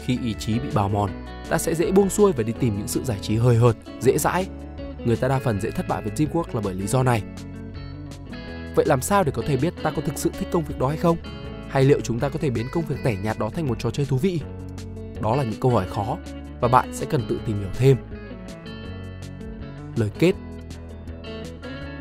Khi 0.05 0.19
ý 0.25 0.35
chí 0.35 0.59
bị 0.59 0.69
bào 0.75 0.89
mòn, 0.89 1.11
ta 1.49 1.59
sẽ 1.59 1.75
dễ 1.75 1.93
buông 1.93 2.11
xuôi 2.11 2.33
và 2.33 2.43
đi 2.43 2.53
tìm 2.61 2.79
những 2.79 2.89
sự 2.89 3.05
giải 3.05 3.19
trí 3.23 3.37
hơi 3.37 3.57
hợt, 3.57 3.77
dễ 4.01 4.19
dãi. 4.19 4.47
Người 5.05 5.17
ta 5.17 5.29
đa 5.29 5.39
phần 5.39 5.61
dễ 5.61 5.71
thất 5.71 5.89
bại 5.89 6.03
với 6.03 6.13
teamwork 6.17 6.55
là 6.55 6.61
bởi 6.65 6.75
lý 6.75 6.87
do 6.87 7.03
này. 7.03 7.23
Vậy 8.75 8.87
làm 8.89 9.01
sao 9.01 9.25
để 9.25 9.33
có 9.35 9.43
thể 9.47 9.57
biết 9.57 9.75
ta 9.83 9.91
có 9.91 10.03
thực 10.03 10.19
sự 10.19 10.31
thích 10.39 10.49
công 10.53 10.65
việc 10.65 10.79
đó 10.79 10.89
hay 10.89 10.97
không? 10.97 11.17
Hay 11.69 11.85
liệu 11.85 12.01
chúng 12.01 12.21
ta 12.21 12.29
có 12.29 12.39
thể 12.39 12.51
biến 12.51 12.67
công 12.73 12.85
việc 12.85 12.97
tẻ 13.05 13.17
nhạt 13.23 13.39
đó 13.39 13.51
thành 13.51 13.67
một 13.67 13.79
trò 13.79 13.91
chơi 13.91 14.07
thú 14.07 14.17
vị? 14.17 14.41
Đó 15.23 15.37
là 15.37 15.43
những 15.43 15.61
câu 15.61 15.71
hỏi 15.71 15.87
khó 15.89 16.19
và 16.61 16.69
bạn 16.69 16.95
sẽ 16.95 17.07
cần 17.07 17.27
tự 17.29 17.41
tìm 17.47 17.61
hiểu 17.61 17.71
thêm. 17.75 17.97
Lời 19.97 20.11
kết 20.19 20.33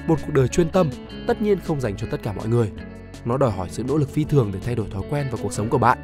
Một 0.08 0.19
cuộc 0.25 0.34
đời 0.34 0.47
chuyên 0.47 0.69
tâm 0.69 0.89
tất 1.27 1.41
nhiên 1.41 1.60
không 1.60 1.82
dành 1.82 1.97
cho 1.97 2.08
tất 2.12 2.23
cả 2.23 2.34
mọi 2.34 2.47
người. 2.47 2.71
Nó 3.25 3.38
đòi 3.38 3.51
hỏi 3.51 3.67
sự 3.71 3.84
nỗ 3.84 3.97
lực 3.97 4.10
phi 4.10 4.23
thường 4.23 4.51
để 4.53 4.60
thay 4.65 4.75
đổi 4.75 4.88
thói 4.91 5.03
quen 5.10 5.27
và 5.32 5.38
cuộc 5.41 5.53
sống 5.53 5.69
của 5.69 5.77
bạn. 5.77 5.97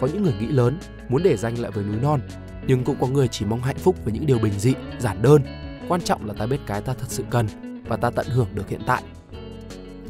Có 0.00 0.06
những 0.06 0.22
người 0.22 0.34
nghĩ 0.40 0.46
lớn, 0.46 0.78
muốn 1.08 1.22
để 1.22 1.36
danh 1.36 1.58
lại 1.58 1.70
với 1.70 1.84
núi 1.84 1.96
non, 2.02 2.20
nhưng 2.66 2.84
cũng 2.84 2.96
có 3.00 3.06
người 3.06 3.28
chỉ 3.28 3.44
mong 3.44 3.62
hạnh 3.62 3.78
phúc 3.78 3.96
với 4.04 4.12
những 4.12 4.26
điều 4.26 4.38
bình 4.38 4.52
dị, 4.58 4.74
giản 4.98 5.22
đơn. 5.22 5.42
Quan 5.88 6.00
trọng 6.00 6.26
là 6.26 6.34
ta 6.34 6.46
biết 6.46 6.60
cái 6.66 6.82
ta 6.82 6.94
thật 6.94 7.06
sự 7.08 7.24
cần, 7.30 7.46
và 7.88 7.96
ta 7.96 8.10
tận 8.10 8.26
hưởng 8.26 8.48
được 8.54 8.68
hiện 8.68 8.80
tại. 8.86 9.02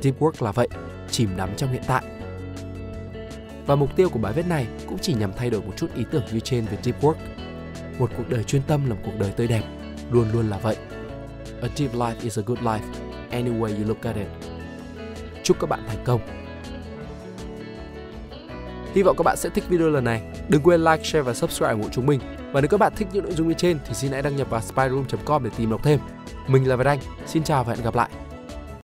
Deep 0.03 0.21
work 0.21 0.45
là 0.45 0.53
vậy, 0.53 0.69
chìm 1.11 1.31
đắm 1.37 1.51
trong 1.57 1.73
hiện 1.73 1.83
tại. 1.87 2.03
Và 3.67 3.77
mục 3.77 3.97
tiêu 3.97 4.09
của 4.09 4.19
bài 4.19 4.33
viết 4.33 4.47
này 4.47 4.67
cũng 4.89 4.99
chỉ 4.99 5.15
nhằm 5.15 5.33
thay 5.37 5.51
đổi 5.51 5.63
một 5.63 5.73
chút 5.77 5.87
ý 5.95 6.05
tưởng 6.11 6.23
như 6.33 6.41
trên 6.41 6.65
về 6.65 6.79
deep 6.83 7.03
work. 7.03 7.15
Một 7.99 8.11
cuộc 8.17 8.29
đời 8.29 8.45
chuyên 8.45 8.63
tâm 8.63 8.89
là 8.89 8.95
một 8.95 9.01
cuộc 9.05 9.19
đời 9.19 9.31
tươi 9.37 9.47
đẹp, 9.47 9.63
luôn 10.11 10.27
luôn 10.33 10.51
là 10.51 10.59
vậy. 10.59 10.77
A 11.63 11.69
deep 11.77 11.95
life 11.95 12.15
is 12.23 12.39
a 12.39 12.43
good 12.47 12.59
life, 12.59 12.81
any 13.31 13.51
way 13.51 13.77
you 13.77 13.89
look 13.89 14.03
at 14.03 14.17
it. 14.17 14.27
Chúc 15.43 15.57
các 15.61 15.71
bạn 15.71 15.81
thành 15.89 16.05
công. 16.05 16.21
Hy 18.95 19.03
vọng 19.03 19.17
các 19.17 19.23
bạn 19.25 19.37
sẽ 19.37 19.49
thích 19.49 19.65
video 19.69 19.89
lần 19.89 20.05
này. 20.05 20.23
Đừng 20.49 20.63
quên 20.63 20.81
like, 20.81 21.05
share 21.05 21.23
và 21.23 21.35
subscribe 21.35 21.73
ủng 21.73 21.83
hộ 21.83 21.89
chúng 21.93 22.07
mình. 22.07 22.21
Và 22.53 22.61
nếu 22.61 22.69
các 22.69 22.81
bạn 22.81 22.93
thích 22.97 23.09
những 23.13 23.25
nội 23.25 23.33
dung 23.33 23.49
như 23.49 23.55
trên 23.55 23.79
thì 23.87 23.95
xin 23.95 24.13
hãy 24.13 24.23
đăng 24.23 24.37
nhập 24.37 24.51
vào 24.51 24.61
spyroom.com 24.61 25.45
để 25.45 25.51
tìm 25.57 25.71
đọc 25.71 25.81
thêm. 25.85 26.01
Mình 26.49 26.69
là 26.69 26.77
Việt 26.77 26.87
Anh. 26.87 26.99
Xin 27.27 27.45
chào 27.45 27.65
và 27.65 27.75
hẹn 27.75 27.85
gặp 27.85 27.95
lại. 27.95 28.11